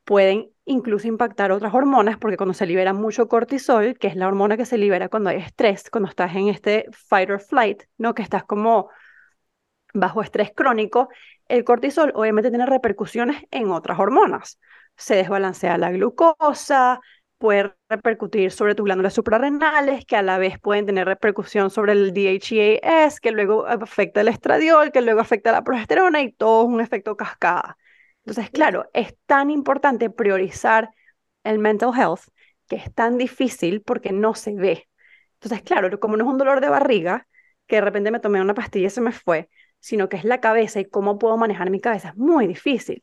[0.04, 4.56] pueden incluso impactar otras hormonas, porque cuando se libera mucho cortisol, que es la hormona
[4.56, 8.14] que se libera cuando hay estrés, cuando estás en este fight or flight, ¿no?
[8.14, 8.88] Que estás como
[9.94, 11.08] bajo estrés crónico,
[11.48, 14.58] el cortisol obviamente tiene repercusiones en otras hormonas.
[14.96, 17.00] Se desbalancea la glucosa,
[17.38, 22.12] puede repercutir sobre tus glándulas suprarrenales, que a la vez pueden tener repercusión sobre el
[22.12, 26.80] DHEAS, que luego afecta el estradiol, que luego afecta la progesterona y todo es un
[26.80, 27.76] efecto cascada.
[28.24, 30.90] Entonces, claro, es tan importante priorizar
[31.44, 32.20] el mental health
[32.68, 34.88] que es tan difícil porque no se ve.
[35.34, 37.26] Entonces, claro, como no es un dolor de barriga,
[37.66, 39.48] que de repente me tomé una pastilla y se me fue,
[39.80, 43.02] sino que es la cabeza y cómo puedo manejar mi cabeza, es muy difícil.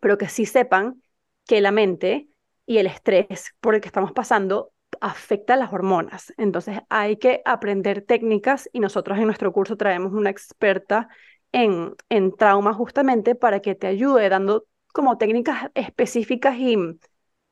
[0.00, 1.01] Pero que sí sepan
[1.46, 2.28] que la mente
[2.66, 6.32] y el estrés por el que estamos pasando afecta las hormonas.
[6.36, 11.08] Entonces hay que aprender técnicas y nosotros en nuestro curso traemos una experta
[11.52, 16.76] en, en trauma justamente para que te ayude dando como técnicas específicas y,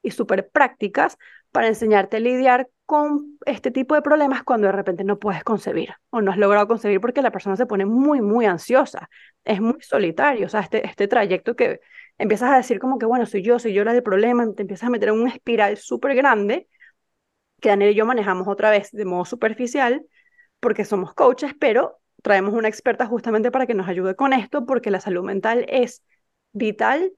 [0.02, 1.18] y súper prácticas
[1.50, 5.90] para enseñarte a lidiar con este tipo de problemas cuando de repente no puedes concebir
[6.10, 9.08] o no has logrado concebir porque la persona se pone muy, muy ansiosa.
[9.44, 11.80] Es muy solitario, o sea, este, este trayecto que
[12.20, 14.86] empiezas a decir como que, bueno, soy yo, soy yo la del problema, te empiezas
[14.86, 16.68] a meter en una espiral súper grande
[17.60, 20.04] que Daniel y yo manejamos otra vez de modo superficial
[20.60, 24.90] porque somos coaches, pero traemos una experta justamente para que nos ayude con esto porque
[24.90, 26.02] la salud mental es
[26.52, 27.10] vital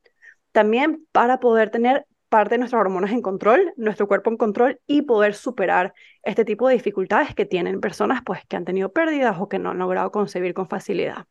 [0.52, 5.02] también para poder tener parte de nuestras hormonas en control, nuestro cuerpo en control y
[5.02, 9.48] poder superar este tipo de dificultades que tienen personas pues que han tenido pérdidas o
[9.48, 11.26] que no han logrado concebir con facilidad.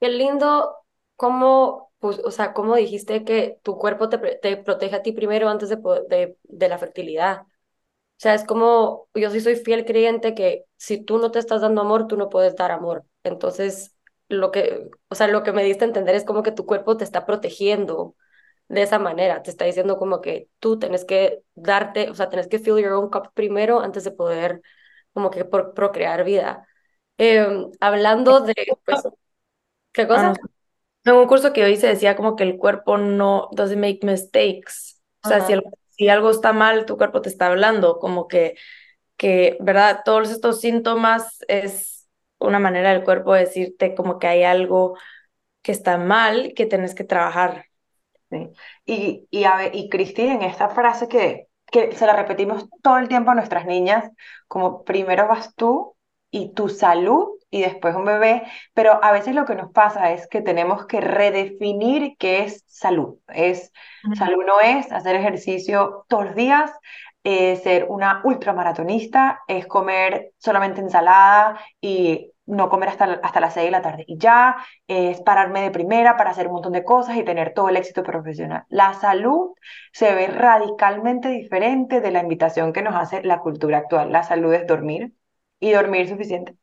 [0.00, 0.81] Qué lindo
[1.22, 5.48] cómo pues, o sea, ¿cómo dijiste que tu cuerpo te, te protege a ti primero
[5.48, 5.76] antes de,
[6.08, 7.42] de, de, la fertilidad?
[7.42, 7.46] O
[8.16, 11.82] sea, es como, yo sí soy fiel creyente que si tú no te estás dando
[11.82, 13.04] amor, tú no puedes dar amor.
[13.22, 13.96] Entonces,
[14.28, 16.96] lo que, o sea, lo que me diste a entender es como que tu cuerpo
[16.96, 18.16] te está protegiendo
[18.66, 19.42] de esa manera.
[19.44, 22.94] Te está diciendo como que tú tienes que darte, o sea, tienes que fill your
[22.94, 24.60] own cup primero antes de poder
[25.12, 26.66] como que procrear vida.
[27.16, 28.54] Em, hablando de,
[28.84, 29.02] pues,
[29.92, 30.34] ¿qué cosa?
[31.04, 35.00] En un curso que yo hice decía como que el cuerpo no doesn't make mistakes.
[35.24, 35.54] O sea, si,
[35.90, 38.56] si, algo está mal, tu cuerpo te está hablando, como que,
[39.16, 40.02] que, ¿verdad?
[40.04, 44.96] Todos estos síntomas es una manera del cuerpo de decirte como que hay algo
[45.62, 47.66] que está mal, que tienes que trabajar.
[48.30, 48.50] Sí.
[48.86, 52.98] Y, y, a ver, y Cristi, en esta frase que, que se la repetimos todo
[52.98, 54.10] el tiempo a nuestras niñas,
[54.48, 55.96] como primero vas tú
[56.30, 58.42] y tu salud y después un bebé,
[58.72, 63.18] pero a veces lo que nos pasa es que tenemos que redefinir qué es salud.
[63.28, 63.70] Es,
[64.16, 66.72] Salud no es hacer ejercicio todos los días,
[67.22, 73.70] ser una ultramaratonista, es comer solamente ensalada y no comer hasta, hasta las 6 de
[73.70, 74.04] la tarde.
[74.08, 77.68] Y ya es pararme de primera para hacer un montón de cosas y tener todo
[77.68, 78.64] el éxito profesional.
[78.70, 79.52] La salud
[79.92, 84.10] se ve radicalmente diferente de la invitación que nos hace la cultura actual.
[84.10, 85.12] La salud es dormir,
[85.62, 86.56] y dormir suficiente,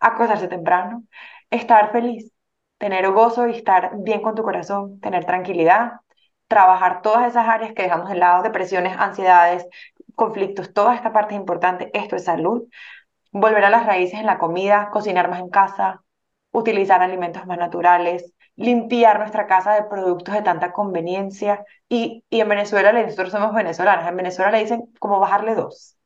[0.00, 1.04] acostarse temprano,
[1.50, 2.32] estar feliz,
[2.78, 5.92] tener gozo y estar bien con tu corazón, tener tranquilidad,
[6.48, 9.66] trabajar todas esas áreas que dejamos de lado, depresiones, ansiedades,
[10.14, 12.64] conflictos, toda esta parte es importante, esto es salud,
[13.32, 16.02] volver a las raíces en la comida, cocinar más en casa,
[16.52, 21.64] utilizar alimentos más naturales, limpiar nuestra casa de productos de tanta conveniencia.
[21.88, 25.96] Y, y en Venezuela, nosotros somos venezolanos, en Venezuela le dicen como bajarle dos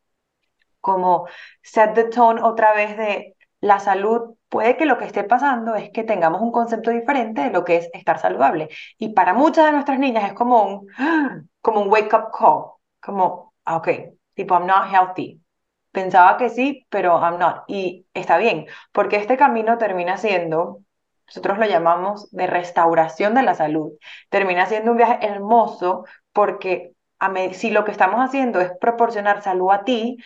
[0.81, 1.27] como
[1.63, 4.35] set the tone otra vez de la salud.
[4.49, 7.77] Puede que lo que esté pasando es que tengamos un concepto diferente de lo que
[7.77, 8.69] es estar saludable.
[8.99, 10.89] Y para muchas de nuestras niñas es como un,
[11.61, 13.89] como un wake up call, como, ah, ok,
[14.35, 15.43] tipo, I'm not healthy.
[15.93, 17.65] Pensaba que sí, pero I'm not.
[17.69, 20.83] Y está bien, porque este camino termina siendo,
[21.27, 23.93] nosotros lo llamamos de restauración de la salud,
[24.29, 29.73] termina siendo un viaje hermoso porque a si lo que estamos haciendo es proporcionar salud
[29.73, 30.19] a ti,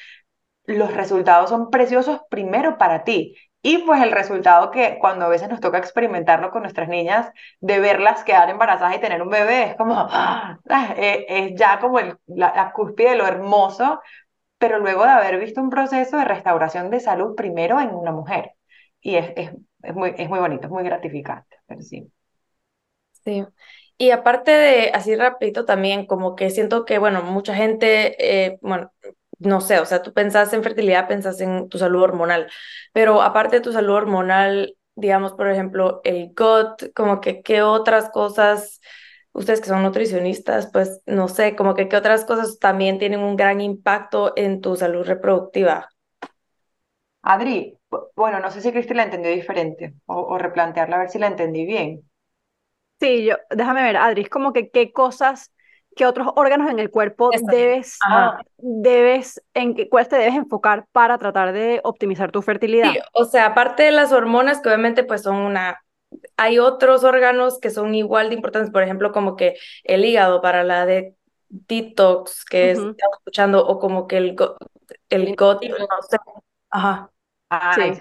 [0.64, 3.36] los resultados son preciosos primero para ti.
[3.62, 7.30] Y pues el resultado que cuando a veces nos toca experimentarlo con nuestras niñas,
[7.60, 10.58] de verlas quedar embarazadas y tener un bebé, es como, ¡ah!
[10.96, 14.00] es, ya como el, la, cúspide de lo hermoso,
[14.56, 18.52] pero luego de haber visto un proceso de restauración de salud primero en una mujer.
[19.00, 19.50] Y es, es,
[19.82, 22.10] es muy, es muy bonito, es muy gratificante, sí.
[23.24, 23.44] Sí.
[23.98, 28.90] Y aparte de, así rapidito también, como que siento que, bueno, mucha gente, eh, bueno,
[29.40, 32.50] no sé, o sea, tú pensás en fertilidad, pensás en tu salud hormonal,
[32.92, 38.10] pero aparte de tu salud hormonal, digamos, por ejemplo, el gut, como que qué otras
[38.10, 38.80] cosas,
[39.32, 43.36] ustedes que son nutricionistas, pues no sé, como que qué otras cosas también tienen un
[43.36, 45.88] gran impacto en tu salud reproductiva.
[47.22, 47.78] Adri,
[48.14, 51.28] bueno, no sé si Cristi la entendió diferente o, o replantearla a ver si la
[51.28, 52.04] entendí bien.
[53.00, 55.52] Sí, yo, déjame ver, Adri, es como que qué cosas,
[55.96, 57.98] qué otros órganos en el cuerpo debes,
[58.58, 62.92] debes, en qué, cuáles te debes enfocar para tratar de optimizar tu fertilidad.
[62.92, 65.82] Sí, o sea, aparte de las hormonas, que obviamente pues son una,
[66.36, 70.64] hay otros órganos que son igual de importantes, por ejemplo, como que el hígado para
[70.64, 71.14] la de
[71.48, 74.36] detox que estamos escuchando, o como que el,
[75.08, 76.16] el gut, no sé.
[76.70, 77.10] Ajá.
[77.52, 77.92] Ah, sí,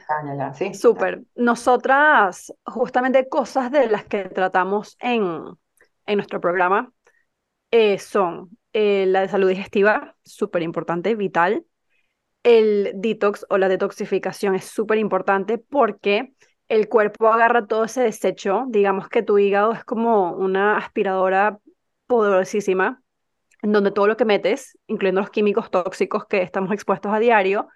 [0.54, 0.74] sí.
[0.76, 1.24] Súper.
[1.36, 5.44] Nosotras, justamente cosas de las que tratamos en,
[6.06, 6.92] en nuestro programa
[7.72, 11.66] eh, son eh, la de salud digestiva, súper importante, vital.
[12.44, 16.34] El detox o la detoxificación es súper importante porque
[16.70, 18.66] el cuerpo agarra todo ese desecho.
[18.70, 21.60] Digamos que tu hígado es como una aspiradora
[22.08, 23.02] poderosísima,
[23.62, 27.68] donde todo lo que metes, incluyendo los químicos tóxicos que estamos expuestos a diario,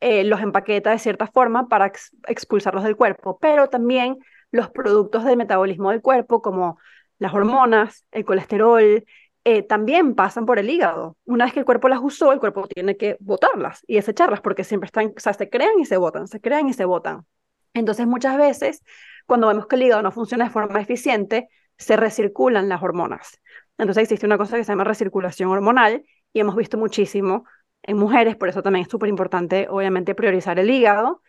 [0.00, 1.92] eh, los empaqueta de cierta forma para
[2.28, 4.18] expulsarlos del cuerpo, pero también
[4.50, 6.78] los productos de metabolismo del cuerpo, como
[7.18, 9.04] las hormonas, el colesterol,
[9.48, 11.16] eh, también pasan por el hígado.
[11.24, 14.64] Una vez que el cuerpo las usó, el cuerpo tiene que botarlas y desecharlas porque
[14.64, 17.24] siempre están, o sea, se crean y se botan, se crean y se botan.
[17.72, 18.82] Entonces, muchas veces,
[19.24, 23.40] cuando vemos que el hígado no funciona de forma eficiente, se recirculan las hormonas.
[23.78, 27.44] Entonces, existe una cosa que se llama recirculación hormonal y hemos visto muchísimo
[27.84, 31.22] en mujeres, por eso también es súper importante, obviamente, priorizar el hígado.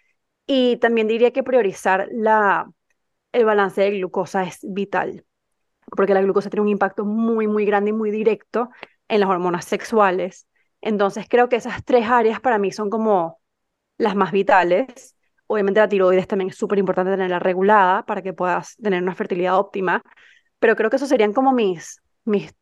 [0.48, 2.72] Y también diría que priorizar la,
[3.32, 5.27] el balance de glucosa es vital,
[5.96, 8.70] porque la glucosa tiene un impacto muy, muy grande y muy directo
[9.08, 10.48] en las hormonas sexuales.
[10.82, 13.40] Entonces, creo que esas tres áreas para mí son como
[13.98, 15.16] las más vitales.
[15.48, 19.58] Obviamente la tiroides también es súper importante tenerla regulada para que puedas tener una fertilidad
[19.58, 20.02] óptima,
[20.60, 22.54] pero creo que esos serían como mis, mis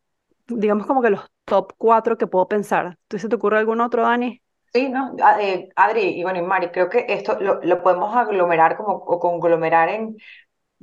[0.47, 2.97] digamos como que los top cuatro que puedo pensar.
[3.07, 4.41] ¿Tú se te ocurre algún otro, Dani?
[4.73, 8.75] Sí, no, eh, Adri y bueno, y Mari, creo que esto lo, lo podemos aglomerar
[8.75, 10.17] como o conglomerar en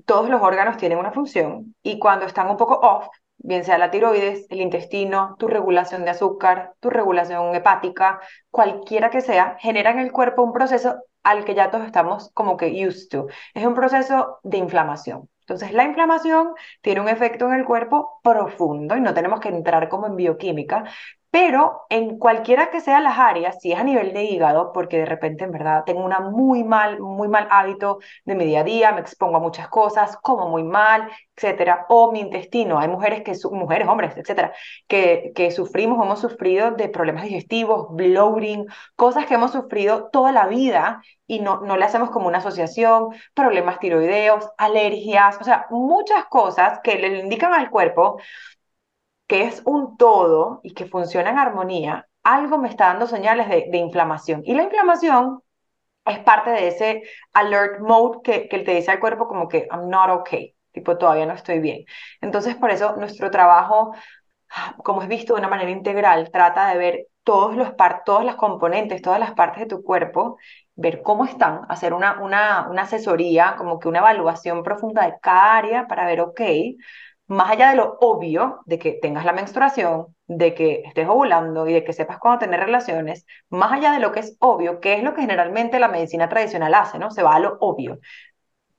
[0.06, 3.90] todos los órganos tienen una función y cuando están un poco off, bien sea la
[3.90, 8.20] tiroides, el intestino, tu regulación de azúcar, tu regulación hepática,
[8.50, 12.56] cualquiera que sea, genera en el cuerpo un proceso al que ya todos estamos como
[12.56, 13.26] que used to.
[13.54, 15.28] Es un proceso de inflamación.
[15.40, 19.88] Entonces, la inflamación tiene un efecto en el cuerpo profundo y no tenemos que entrar
[19.88, 20.84] como en bioquímica,
[21.32, 25.06] pero en cualquiera que sean las áreas, si es a nivel de hígado, porque de
[25.06, 28.92] repente en verdad tengo una muy mal, muy mal hábito de mi día a día,
[28.92, 33.32] me expongo a muchas cosas, como muy mal, etcétera, o mi intestino, hay mujeres que,
[33.50, 34.52] mujeres, hombres, etcétera,
[34.86, 40.46] que, que sufrimos, hemos sufrido de problemas digestivos, bloating, cosas que hemos sufrido toda la
[40.48, 46.26] vida y no, no le hacemos como una asociación, problemas tiroideos, alergias, o sea, muchas
[46.26, 48.18] cosas que le indican al cuerpo
[49.32, 53.78] que es un todo y que funciona en armonía, algo me está dando señales de,
[53.78, 54.42] inflamación.
[54.44, 55.42] Y la inflamación
[56.04, 57.02] es parte de ese
[57.32, 61.24] alert mode que, que te dice al cuerpo como que I'm not okay, tipo todavía
[61.24, 61.86] no estoy bien.
[62.20, 63.94] Entonces, por eso nuestro trabajo,
[64.84, 68.36] como es visto de una manera integral, trata de ver todos los par todas las
[68.36, 70.36] componentes, todas las partes de tu cuerpo,
[70.74, 75.56] ver cómo están, hacer una, una, una asesoría, como que una evaluación profunda de cada
[75.56, 76.40] área para ver, ok,
[77.32, 81.72] más allá de lo obvio de que tengas la menstruación, de que estés ovulando y
[81.72, 85.02] de que sepas cuándo tener relaciones, más allá de lo que es obvio, que es
[85.02, 87.10] lo que generalmente la medicina tradicional hace, ¿no?
[87.10, 88.00] Se va a lo obvio.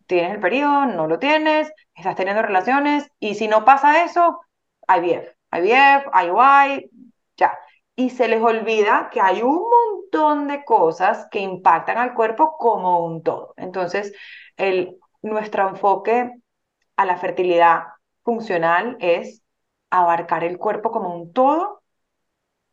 [0.06, 4.41] Tienes el periodo, no lo tienes, estás teniendo relaciones y si no pasa eso,
[4.88, 6.91] IVF, IVF, IUI,
[7.38, 7.58] ya.
[7.95, 13.04] Y se les olvida que hay un montón de cosas que impactan al cuerpo como
[13.06, 13.54] un todo.
[13.58, 14.14] Entonces,
[14.58, 16.32] el, nuestro enfoque
[16.97, 17.93] a la fertilidad
[18.24, 19.41] funcional es
[19.89, 21.82] abarcar el cuerpo como un todo,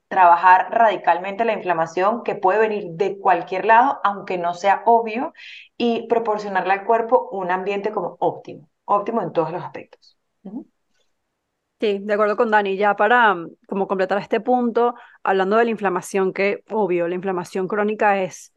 [0.09, 5.33] trabajar radicalmente la inflamación que puede venir de cualquier lado, aunque no sea obvio,
[5.77, 10.17] y proporcionarle al cuerpo un ambiente como óptimo, óptimo en todos los aspectos.
[11.81, 12.77] Sí, de acuerdo con Dani.
[12.77, 17.69] Ya para mm, como completar este punto, hablando de la inflamación, que obvio, la inflamación
[17.69, 18.53] crónica es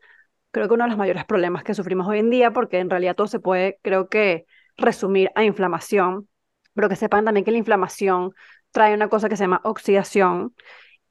[0.51, 3.15] creo que uno de los mayores problemas que sufrimos hoy en día, porque en realidad
[3.15, 4.45] todo se puede, creo que,
[4.77, 6.27] resumir a inflamación
[6.73, 8.33] pero que sepan también que la inflamación
[8.71, 10.55] trae una cosa que se llama oxidación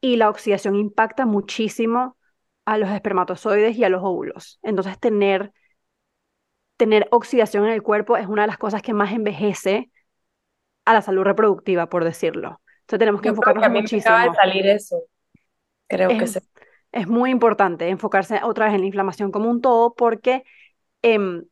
[0.01, 2.17] y la oxidación impacta muchísimo
[2.65, 4.59] a los espermatozoides y a los óvulos.
[4.61, 5.51] Entonces, tener,
[6.77, 9.89] tener oxidación en el cuerpo es una de las cosas que más envejece
[10.85, 12.61] a la salud reproductiva, por decirlo.
[12.81, 14.17] Entonces, tenemos que enfocarnos muchísimo.
[14.17, 15.03] de salir eso.
[15.87, 16.39] Creo que sí.
[16.91, 20.43] Es muy importante enfocarse otra vez en la inflamación como un todo porque
[21.01, 21.43] em,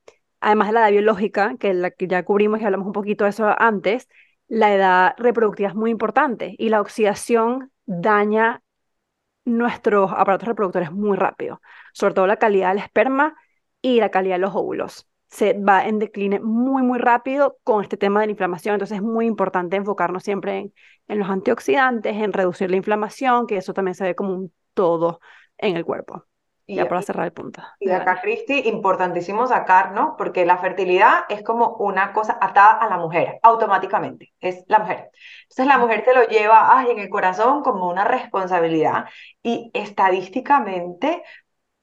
[0.41, 3.31] además de la edad biológica, que, la que ya cubrimos y hablamos un poquito de
[3.31, 4.07] eso antes,
[4.47, 8.61] la edad reproductiva es muy importante y la oxidación daña
[9.45, 11.61] nuestros aparatos reproductores muy rápido,
[11.93, 13.35] sobre todo la calidad del esperma
[13.81, 15.07] y la calidad de los óvulos.
[15.29, 19.03] Se va en decline muy, muy rápido con este tema de la inflamación, entonces es
[19.03, 20.73] muy importante enfocarnos siempre en,
[21.07, 25.21] en los antioxidantes, en reducir la inflamación, que eso también se ve como un todo
[25.57, 26.25] en el cuerpo.
[26.71, 27.61] Y ya para cerrar el punto.
[27.79, 30.15] Y acá, Cristi, importantísimo sacar, ¿no?
[30.17, 35.09] Porque la fertilidad es como una cosa atada a la mujer, automáticamente, es la mujer.
[35.43, 39.05] Entonces la mujer te lo lleva ay, en el corazón como una responsabilidad
[39.43, 41.23] y estadísticamente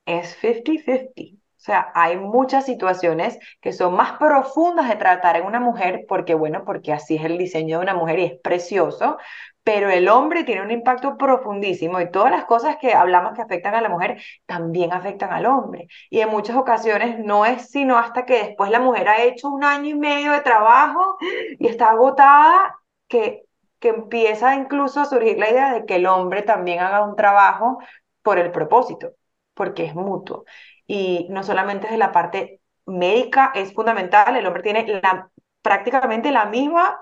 [0.07, 1.38] es 50-50.
[1.69, 6.65] Sea, hay muchas situaciones que son más profundas de tratar en una mujer porque, bueno,
[6.65, 9.19] porque así es el diseño de una mujer y es precioso,
[9.65, 13.75] pero el hombre tiene un impacto profundísimo y todas las cosas que hablamos que afectan
[13.75, 15.89] a la mujer también afectan al hombre.
[16.09, 19.63] Y en muchas ocasiones no es sino hasta que después la mujer ha hecho un
[19.63, 21.19] año y medio de trabajo
[21.59, 23.45] y está agotada que,
[23.79, 27.79] que empieza incluso a surgir la idea de que el hombre también haga un trabajo
[28.23, 29.13] por el propósito,
[29.55, 30.45] porque es mutuo.
[30.89, 35.31] Y no solamente desde la parte médica es fundamental, el hombre tiene la,
[35.63, 36.99] prácticamente la misma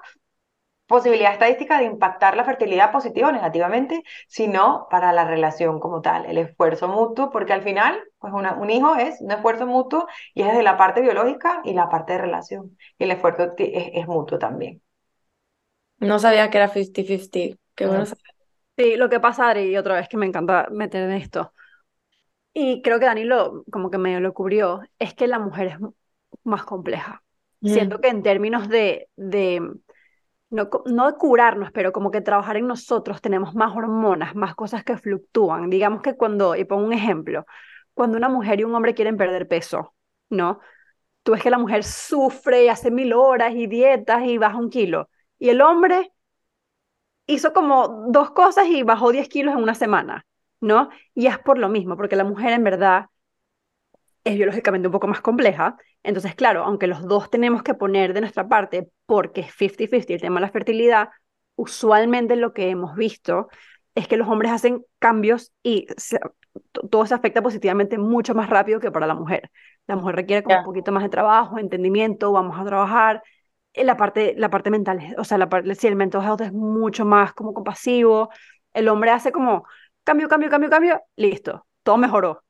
[0.87, 6.27] posibilidad estadística de impactar la fertilidad positiva o negativamente, sino para la relación como tal,
[6.27, 10.49] el esfuerzo mutuo, porque al final, pues un hijo es un esfuerzo mutuo y es
[10.49, 12.77] desde la parte biológica y la parte de relación.
[12.99, 14.81] Y el esfuerzo es, mutuo también.
[15.99, 17.59] No sabía que era 50-50.
[17.75, 18.05] Qué bueno
[18.77, 21.55] Sí, lo que pasa, Adri, y otra vez que me encanta meter en esto,
[22.59, 25.77] y creo que Dani lo, como que medio lo cubrió, es que la mujer es
[26.43, 27.23] más compleja.
[27.61, 27.69] Mm.
[27.69, 29.61] Siento que en términos de, de
[30.49, 34.85] no, no de curarnos, pero como que trabajar en nosotros tenemos más hormonas, más cosas
[34.85, 35.69] que fluctúan.
[35.69, 37.45] Digamos que cuando, y pongo un ejemplo,
[37.93, 39.95] cuando una mujer y un hombre quieren perder peso,
[40.31, 40.59] ¿no?
[41.25, 44.71] Tú ves que la mujer sufre y hace mil horas y dietas y baja un
[44.71, 45.11] kilo.
[45.39, 46.11] Y el hombre
[47.27, 50.26] hizo como dos cosas y bajó 10 kilos en una semana,
[50.61, 50.91] ¿no?
[51.15, 53.07] Y es por lo mismo, porque la mujer en verdad
[54.25, 55.77] es biológicamente un poco más compleja.
[56.03, 60.21] Entonces, claro, aunque los dos tenemos que poner de nuestra parte, porque es 50-50 el
[60.21, 61.09] tema de la fertilidad,
[61.55, 63.49] usualmente lo que hemos visto
[63.95, 65.87] es que los hombres hacen cambios y
[66.91, 69.51] todo se afecta positivamente mucho más rápido que para la mujer.
[69.87, 73.23] La mujer requiere como un poquito más de trabajo, entendimiento, vamos a trabajar.
[73.73, 76.53] En la parte, la parte mental, o sea, la parte, si el mental health es
[76.53, 78.31] mucho más como compasivo,
[78.73, 79.67] el hombre hace como
[80.07, 82.43] cambio, cambio, cambio, cambio, listo, todo mejoró.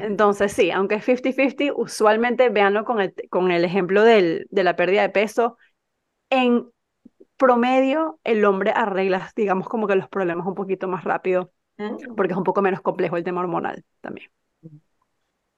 [0.00, 4.74] Entonces, sí, aunque es 50-50, usualmente véanlo con el, con el ejemplo del, de la
[4.74, 5.58] pérdida de peso.
[6.30, 6.70] En
[7.36, 11.52] promedio, el hombre arregla, digamos, como que los problemas un poquito más rápido,
[12.16, 14.30] porque es un poco menos complejo el tema hormonal también.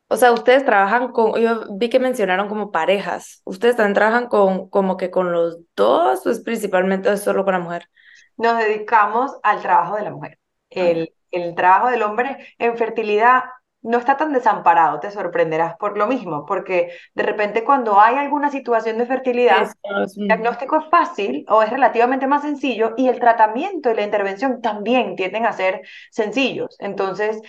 [0.08, 3.42] O sea, ustedes trabajan con, yo vi que mencionaron como parejas.
[3.44, 7.60] ¿Ustedes también trabajan con como que con los dos o es principalmente solo con la
[7.60, 7.88] mujer?
[8.36, 10.38] Nos dedicamos al trabajo de la mujer.
[10.70, 13.44] El, el trabajo del hombre en fertilidad
[13.82, 18.50] no está tan desamparado, te sorprenderás por lo mismo, porque de repente cuando hay alguna
[18.50, 19.68] situación de fertilidad,
[20.16, 24.60] el diagnóstico es fácil o es relativamente más sencillo y el tratamiento y la intervención
[24.60, 26.76] también tienden a ser sencillos.
[26.80, 27.40] Entonces,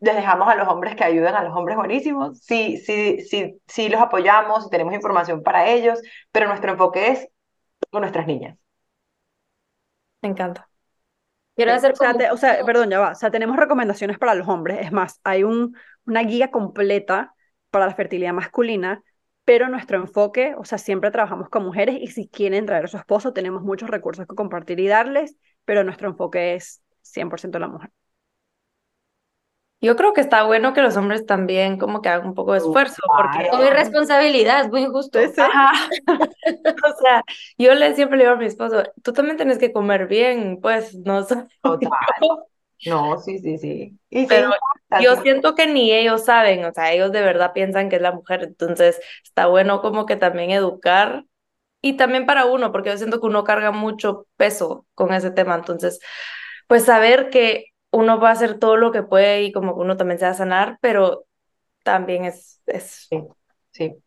[0.00, 3.88] les dejamos a los hombres que ayudan a los hombres buenísimos, sí, sí, sí, sí
[3.88, 6.00] los apoyamos, tenemos información para ellos,
[6.32, 7.28] pero nuestro enfoque es
[7.90, 8.58] con nuestras niñas.
[10.22, 10.67] Me encanta.
[11.58, 11.92] Quiero hacer
[12.30, 13.10] o sea, perdón, ya va.
[13.10, 14.78] O sea, tenemos recomendaciones para los hombres.
[14.80, 17.34] Es más, hay un, una guía completa
[17.70, 19.02] para la fertilidad masculina,
[19.44, 22.96] pero nuestro enfoque, o sea, siempre trabajamos con mujeres y si quieren traer a su
[22.96, 27.90] esposo, tenemos muchos recursos que compartir y darles, pero nuestro enfoque es 100% la mujer.
[29.80, 32.58] Yo creo que está bueno que los hombres también como que hagan un poco de
[32.58, 33.48] esfuerzo, porque...
[33.48, 35.18] Con responsabilidad, es muy injusto.
[35.22, 35.32] o
[37.00, 37.22] sea,
[37.56, 40.94] yo le siempre le digo a mi esposo, tú también tienes que comer bien, pues,
[40.94, 41.90] no Total.
[42.86, 43.98] No, sí, sí, sí.
[44.28, 44.52] Pero
[45.00, 48.12] yo siento que ni ellos saben, o sea, ellos de verdad piensan que es la
[48.12, 51.24] mujer, entonces está bueno como que también educar
[51.82, 55.56] y también para uno, porque yo siento que uno carga mucho peso con ese tema,
[55.56, 55.98] entonces,
[56.68, 59.96] pues saber que uno va a hacer todo lo que puede y como que uno
[59.96, 61.26] también se va a sanar, pero
[61.84, 62.62] también es...
[62.66, 63.14] es...
[63.72, 64.02] Sí,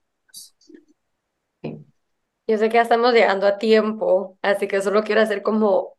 [2.47, 5.97] Yo sé que ya estamos llegando a tiempo, así que solo quiero hacer como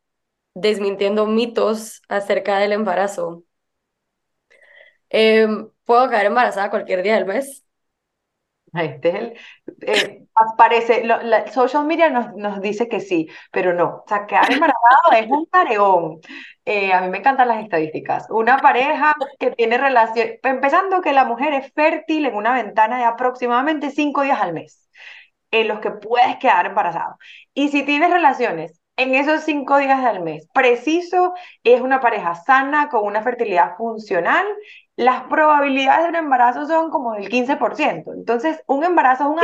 [0.54, 3.44] desmintiendo mitos acerca del embarazo.
[5.10, 7.64] Em, ¿puedo quedar embarazada cualquier día del mes?
[8.74, 9.34] Este es el,
[9.82, 10.24] eh,
[10.56, 14.02] parece, la, social media nos, nos dice que sí, pero no.
[14.04, 16.20] O sea, quedar embarazado es un tareón.
[16.64, 18.26] Eh, a mí me encantan las estadísticas.
[18.30, 23.04] Una pareja que tiene relación, empezando que la mujer es fértil en una ventana de
[23.04, 24.88] aproximadamente cinco días al mes,
[25.50, 27.16] en los que puedes quedar embarazado.
[27.52, 32.88] Y si tienes relaciones en esos cinco días del mes, preciso, es una pareja sana,
[32.88, 34.46] con una fertilidad funcional
[35.02, 38.12] las probabilidades de un embarazo son como del 15%.
[38.12, 39.38] Entonces, un embarazo es un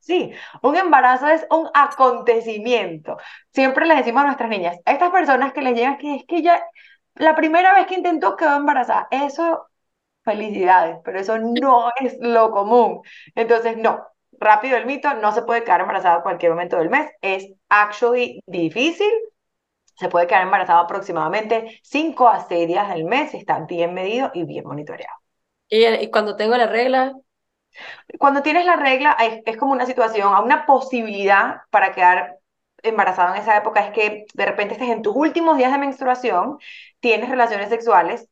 [0.00, 0.32] Sí,
[0.62, 3.18] un embarazo es un acontecimiento.
[3.52, 6.40] Siempre les decimos a nuestras niñas, a estas personas que les llegan que es que
[6.42, 6.62] ya
[7.14, 9.08] la primera vez que intentó quedó embarazada.
[9.10, 9.68] Eso,
[10.24, 13.02] felicidades, pero eso no es lo común.
[13.34, 14.06] Entonces, no,
[14.40, 17.10] rápido el mito, no se puede quedar embarazada a cualquier momento del mes.
[17.20, 19.10] Es actually difícil.
[19.98, 24.44] Se puede quedar embarazada aproximadamente 5 a 6 días del mes, está bien medido y
[24.44, 25.16] bien monitoreado.
[25.68, 27.14] Y, y cuando tengo la regla,
[28.18, 32.38] Cuando tienes la regla, es, es como una situación, a una posibilidad para quedar
[32.82, 36.58] embarazada en esa época es que de repente estés en tus últimos días de menstruación,
[37.00, 38.28] tienes relaciones sexuales,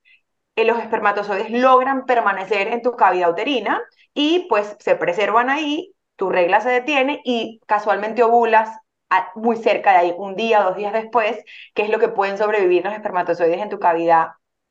[0.56, 3.82] eh, los espermatozoides logran permanecer en tu cavidad uterina
[4.14, 8.70] y pues se preservan ahí, tu regla se detiene y casualmente ovulas
[9.10, 11.38] a- muy cerca de ahí, un día, dos días después,
[11.74, 14.28] que es lo que pueden sobrevivir los espermatozoides en tu cavidad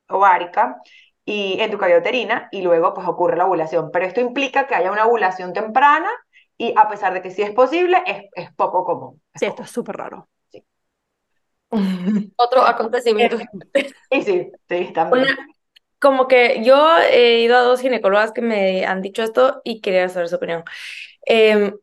[0.08, 0.76] ovárica
[1.24, 3.90] y en tu cavidad uterina y luego pues ocurre la ovulación.
[3.92, 6.10] Pero esto implica que haya una ovulación temprana
[6.58, 9.22] y a pesar de que sí es posible, es, es poco común.
[9.34, 10.28] Es Sí, poco- esto es súper raro.
[12.36, 13.36] otro acontecimiento.
[14.10, 15.26] Y sí, sí, también.
[15.26, 15.46] Una-
[16.00, 20.08] como que yo he ido a dos ginecólogas que me han dicho esto y quería
[20.08, 20.64] saber su opinión.
[21.26, 21.74] Em,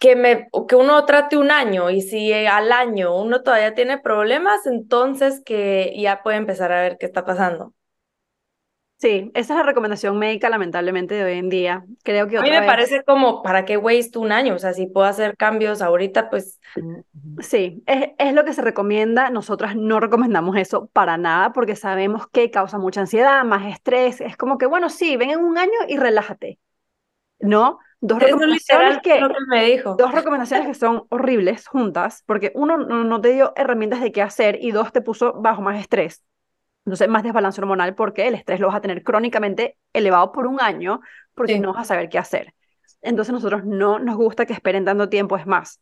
[0.00, 4.66] que, me, que uno trate un año y si al año uno todavía tiene problemas,
[4.66, 7.72] entonces que ya puede empezar a ver qué está pasando.
[8.98, 11.84] Sí, esa es la recomendación médica, lamentablemente, de hoy en día.
[12.02, 14.54] Creo que A mí me vez, parece como, ¿para qué waste un año?
[14.54, 16.58] O sea, si puedo hacer cambios ahorita, pues
[17.40, 19.28] sí, es, es lo que se recomienda.
[19.28, 24.22] Nosotras no recomendamos eso para nada porque sabemos que causa mucha ansiedad, más estrés.
[24.22, 26.58] Es como que, bueno, sí, ven en un año y relájate.
[27.38, 27.78] ¿No?
[28.00, 29.96] Dos recomendaciones que, lo que me dijo.
[29.96, 34.22] dos recomendaciones que son horribles juntas, porque uno no, no te dio herramientas de qué
[34.22, 36.22] hacer y dos te puso bajo más estrés.
[36.84, 40.60] Entonces, más desbalance hormonal porque el estrés lo vas a tener crónicamente elevado por un
[40.60, 41.00] año
[41.34, 41.60] porque Sí.
[41.60, 42.54] no vas a saber qué hacer.
[43.02, 45.80] Entonces, nosotros no nos gusta que esperen tanto tiempo, es más.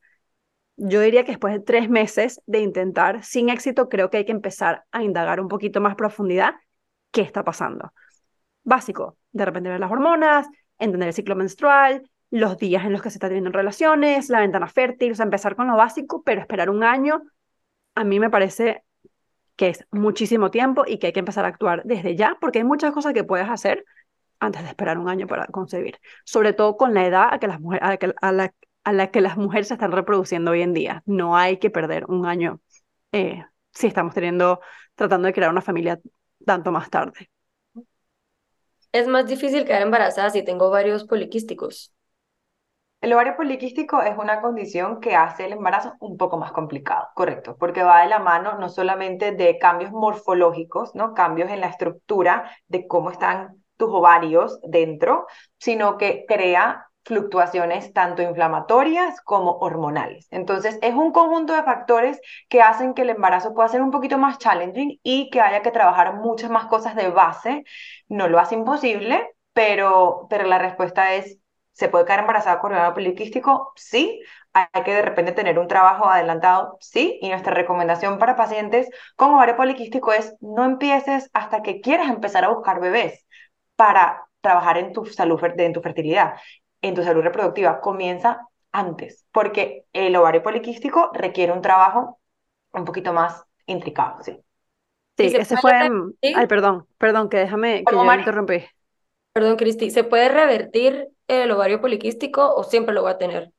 [0.76, 4.32] Yo diría que después de tres meses de intentar sin éxito, creo que hay que
[4.32, 6.54] empezar a indagar un poquito más profundidad
[7.12, 7.92] qué está pasando.
[8.62, 10.48] Básico, de repente ver las hormonas,
[10.78, 14.68] entender el ciclo menstrual, los días en los que se está teniendo relaciones, la ventana
[14.68, 17.22] fértil, o sea, empezar con lo básico, pero esperar un año,
[17.94, 18.84] a mí me parece
[19.56, 22.64] que es muchísimo tiempo y que hay que empezar a actuar desde ya, porque hay
[22.64, 23.84] muchas cosas que puedes hacer
[24.40, 27.60] antes de esperar un año para concebir, sobre todo con la edad a, que las
[27.60, 30.74] mujeres, a, que- a, la, a la que las mujeres se están reproduciendo hoy en
[30.74, 31.02] día.
[31.06, 32.60] No hay que perder un año
[33.12, 34.60] eh, si estamos teniendo,
[34.94, 36.00] tratando de crear una familia
[36.46, 37.30] tanto más tarde.
[38.94, 41.92] Es más difícil quedar embarazada si tengo varios poliquísticos.
[43.00, 47.56] El ovario poliquístico es una condición que hace el embarazo un poco más complicado, correcto,
[47.58, 51.12] porque va de la mano no solamente de cambios morfológicos, ¿no?
[51.12, 55.26] Cambios en la estructura de cómo están tus ovarios dentro,
[55.58, 60.26] sino que crea fluctuaciones tanto inflamatorias como hormonales.
[60.30, 64.18] Entonces, es un conjunto de factores que hacen que el embarazo pueda ser un poquito
[64.18, 67.64] más challenging y que haya que trabajar muchas más cosas de base.
[68.08, 71.38] No lo hace imposible, pero, pero la respuesta es
[71.72, 73.72] ¿Se puede quedar embarazada con ovario poliquístico?
[73.76, 74.20] Sí.
[74.52, 77.18] Hay que de repente tener un trabajo adelantado, sí.
[77.20, 82.44] Y nuestra recomendación para pacientes con ovario poliquístico es no empieces hasta que quieras empezar
[82.44, 83.26] a buscar bebés
[83.76, 86.34] para trabajar en tu salud, en tu fertilidad,
[86.84, 87.80] en tu salud reproductiva.
[87.80, 92.20] Comienza antes, porque el ovario poliquístico requiere un trabajo
[92.72, 94.38] un poquito más intricado, sí.
[95.16, 95.72] Sí, se ese fue...
[96.20, 96.36] repetir?
[96.36, 98.64] Ay, perdón, perdón, que déjame, que ¿Algo, yo interrumpí.
[99.32, 103.52] Perdón, Cristi, ¿se puede revertir el ovario poliquístico o siempre lo va a tener?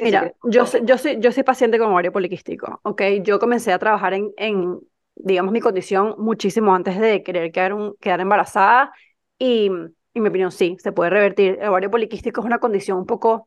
[0.00, 3.02] Mira, yo, soy- yo, soy, yo soy paciente con ovario poliquístico, ¿ok?
[3.22, 4.78] Yo comencé a trabajar en, en,
[5.14, 8.92] digamos, mi condición muchísimo antes de querer quedar, un- quedar embarazada
[9.38, 9.70] y,
[10.18, 11.58] en mi opinión, sí, se puede revertir.
[11.60, 13.46] El ovario poliquístico es una condición un poco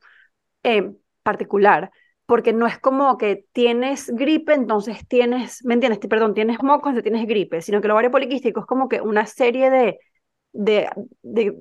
[0.63, 0.91] eh,
[1.23, 1.91] particular,
[2.25, 5.99] porque no es como que tienes gripe, entonces tienes, ¿me entiendes?
[6.09, 9.25] Perdón, tienes moco, entonces tienes gripe, sino que el ovario poliquístico es como que una
[9.25, 9.99] serie de,
[10.53, 10.89] de,
[11.23, 11.55] de,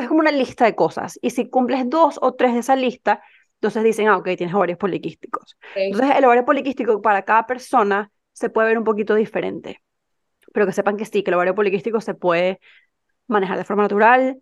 [0.00, 3.22] es como una lista de cosas, y si cumples dos o tres de esa lista,
[3.56, 5.56] entonces dicen, ah, ok, tienes ovarios poliquísticos.
[5.70, 5.76] Ok.
[5.76, 9.80] Entonces, el ovario poliquístico para cada persona se puede ver un poquito diferente.
[10.52, 12.60] pero que sepan que sí, que el ovario poliquístico se puede
[13.26, 14.40] manejar de forma natural,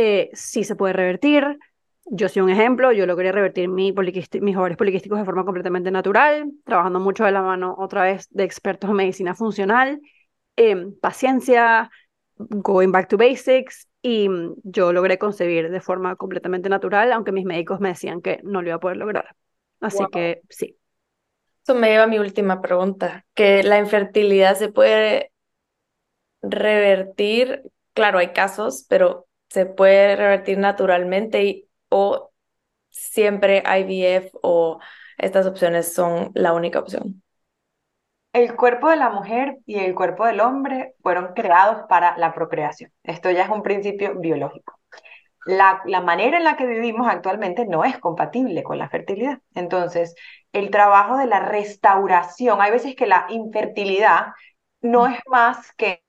[0.00, 1.58] eh, sí se puede revertir.
[2.04, 6.52] Yo soy un ejemplo, yo logré revertir mi mis ovarios poliquísticos de forma completamente natural,
[6.64, 10.00] trabajando mucho de la mano otra vez de expertos en medicina funcional,
[10.56, 11.90] eh, paciencia,
[12.36, 17.44] going back to basics, y mm, yo logré concebir de forma completamente natural, aunque mis
[17.44, 19.34] médicos me decían que no lo iba a poder lograr.
[19.80, 20.78] Así que sí.
[21.64, 25.32] Eso me lleva a mi última pregunta, que la infertilidad se puede
[26.40, 27.62] revertir,
[27.94, 32.30] claro, hay casos, pero se puede revertir naturalmente o
[32.90, 34.80] siempre IVF o
[35.16, 37.22] estas opciones son la única opción.
[38.32, 42.92] El cuerpo de la mujer y el cuerpo del hombre fueron creados para la procreación.
[43.02, 44.78] Esto ya es un principio biológico.
[45.46, 49.38] La, la, manera en la que vivimos actualmente no es compatible con la fertilidad.
[49.54, 50.14] Entonces,
[50.52, 54.26] el trabajo de la restauración, hay veces que la infertilidad
[54.82, 56.02] no es más que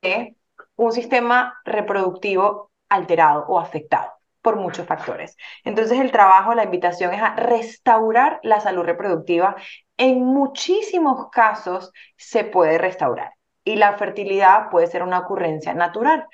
[0.75, 4.11] un sistema reproductivo alterado o afectado
[4.41, 5.35] por muchos factores.
[5.63, 9.55] Entonces el trabajo, la invitación es a restaurar la salud reproductiva.
[9.97, 13.33] En muchísimos casos se puede restaurar
[13.63, 16.25] y la fertilidad puede ser una ocurrencia natural.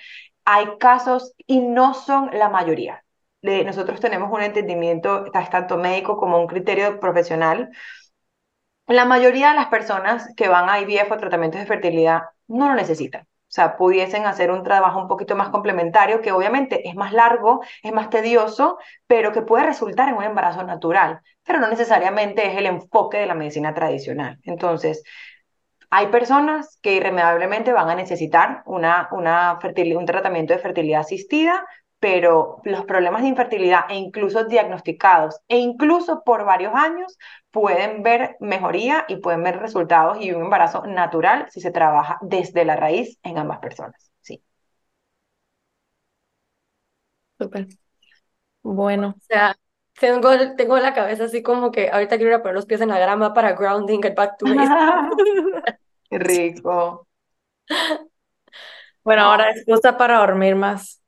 [0.46, 3.04] Hay casos y no son la mayoría.
[3.42, 7.70] nosotros tenemos un entendimiento, tanto médico como un criterio profesional.
[8.88, 12.76] La mayoría de las personas que van a IVF o tratamientos de fertilidad no lo
[12.76, 13.28] necesitan.
[13.56, 17.94] Sea, pudiesen hacer un trabajo un poquito más complementario, que obviamente es más largo, es
[17.94, 18.78] más tedioso,
[19.08, 23.28] pero que puede resultar en un embarazo natural, pero no necesariamente es el enfoque de
[23.28, 24.40] la medicina tradicional.
[24.44, 25.04] Entonces,
[25.90, 29.58] hay personas que irremediablemente van a necesitar una, una
[29.98, 31.66] un tratamiento de fertilidad asistida,
[31.98, 37.18] pero los problemas de infertilidad e incluso diagnosticados e incluso por varios años
[37.56, 42.66] pueden ver mejoría y pueden ver resultados y un embarazo natural si se trabaja desde
[42.66, 44.12] la raíz en ambas personas.
[44.20, 44.44] Sí.
[47.40, 47.68] Súper.
[48.62, 49.16] Bueno.
[49.18, 49.56] O sea,
[49.98, 52.90] tengo, tengo la cabeza así como que ahorita quiero ir a poner los pies en
[52.90, 54.46] la grama para grounding, el back to
[56.10, 57.08] Qué rico.
[59.06, 61.02] Bueno, ahora es justa para dormir más.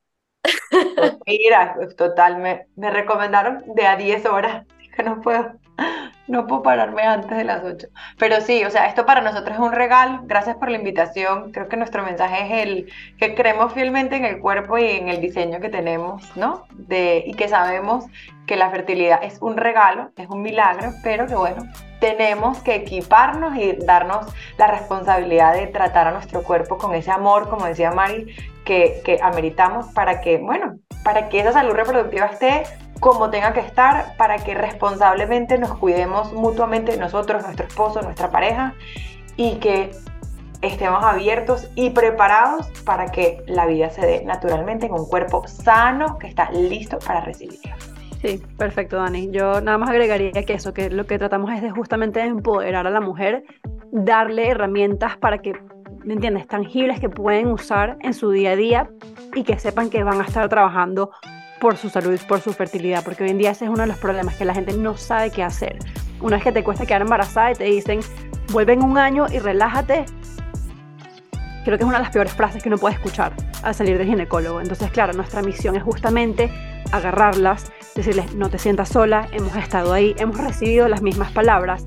[1.28, 4.66] Mira, total, me, me recomendaron de a 10 horas,
[4.96, 5.60] que no puedo,
[6.28, 7.88] no puedo pararme antes de las 8.
[8.18, 10.22] Pero sí, o sea, esto para nosotros es un regalo.
[10.24, 11.52] Gracias por la invitación.
[11.52, 15.22] Creo que nuestro mensaje es el que creemos fielmente en el cuerpo y en el
[15.22, 16.66] diseño que tenemos, ¿no?
[16.74, 18.06] De, y que sabemos
[18.46, 21.64] que la fertilidad es un regalo, es un milagro, pero que bueno,
[22.00, 24.28] tenemos que equiparnos y darnos
[24.58, 29.20] la responsabilidad de tratar a nuestro cuerpo con ese amor, como decía Mari, que, que
[29.22, 32.64] ameritamos para que, bueno, para que esa salud reproductiva esté
[33.00, 38.74] como tenga que estar, para que responsablemente nos cuidemos mutuamente nosotros, nuestro esposo, nuestra pareja,
[39.36, 39.92] y que
[40.62, 46.18] estemos abiertos y preparados para que la vida se dé naturalmente en un cuerpo sano
[46.18, 47.76] que está listo para recibirla.
[48.22, 49.30] Sí, perfecto, Dani.
[49.30, 52.90] Yo nada más agregaría que eso, que lo que tratamos es de justamente empoderar a
[52.90, 53.44] la mujer,
[53.92, 55.54] darle herramientas para que,
[56.04, 58.90] ¿me entiendes?, tangibles que pueden usar en su día a día
[59.36, 61.12] y que sepan que van a estar trabajando
[61.60, 63.98] por su salud, por su fertilidad, porque hoy en día ese es uno de los
[63.98, 65.78] problemas, que la gente no sabe qué hacer.
[66.22, 68.00] Una vez que te cuesta quedar embarazada y te dicen,
[68.52, 70.06] vuelve en un año y relájate,
[71.66, 74.08] creo que es una de las peores frases que uno puede escuchar al salir del
[74.08, 74.62] ginecólogo.
[74.62, 76.50] Entonces, claro, nuestra misión es justamente
[76.92, 81.86] agarrarlas, decirles, no te sientas sola, hemos estado ahí, hemos recibido las mismas palabras,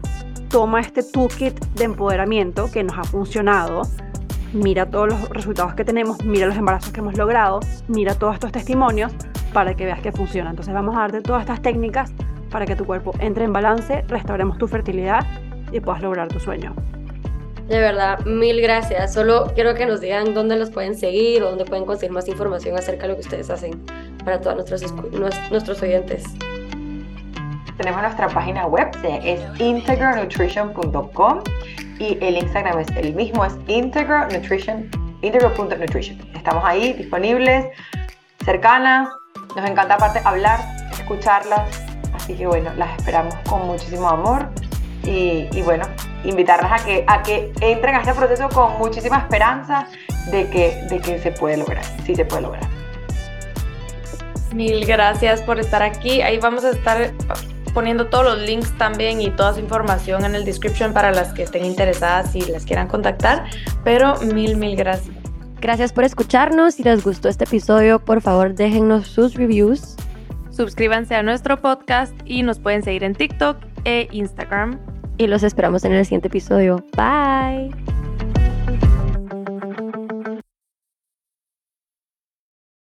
[0.48, 3.82] toma este toolkit de empoderamiento que nos ha funcionado,
[4.52, 8.52] mira todos los resultados que tenemos, mira los embarazos que hemos logrado, mira todos estos
[8.52, 9.12] testimonios
[9.52, 10.50] para que veas que funciona.
[10.50, 12.12] Entonces vamos a darte todas estas técnicas
[12.50, 15.24] para que tu cuerpo entre en balance, restauremos tu fertilidad
[15.72, 16.74] y puedas lograr tu sueño.
[17.68, 19.14] De verdad, mil gracias.
[19.14, 22.76] Solo quiero que nos digan dónde los pueden seguir o dónde pueden conseguir más información
[22.76, 23.80] acerca de lo que ustedes hacen
[24.24, 24.92] para todos nuestros,
[25.50, 26.24] nuestros oyentes.
[27.76, 28.88] Tenemos nuestra página web,
[29.24, 31.40] es integronutrition.com
[32.00, 34.90] y el Instagram es el mismo, es integronutrition,
[35.22, 36.18] integro.nutrition.
[36.34, 37.66] Estamos ahí disponibles,
[38.44, 39.08] cercanas,
[39.56, 40.60] nos encanta aparte hablar,
[40.92, 41.68] escucharlas,
[42.14, 44.48] así que bueno, las esperamos con muchísimo amor
[45.02, 45.86] y, bueno,
[46.24, 49.88] invitarlas a que, a que entren a este proceso con muchísima esperanza
[50.30, 52.68] de que, de que se puede lograr, sí se puede lograr.
[54.52, 56.22] Mil gracias por estar aquí.
[56.22, 57.12] Ahí vamos a estar
[57.72, 61.44] poniendo todos los links también y toda su información en el description para las que
[61.44, 63.44] estén interesadas y las quieran contactar.
[63.84, 65.19] Pero mil, mil gracias.
[65.60, 66.74] Gracias por escucharnos.
[66.74, 69.96] Si les gustó este episodio, por favor déjennos sus reviews.
[70.50, 74.78] Suscríbanse a nuestro podcast y nos pueden seguir en TikTok e Instagram
[75.18, 76.84] y los esperamos en el siguiente episodio.
[76.96, 77.99] Bye.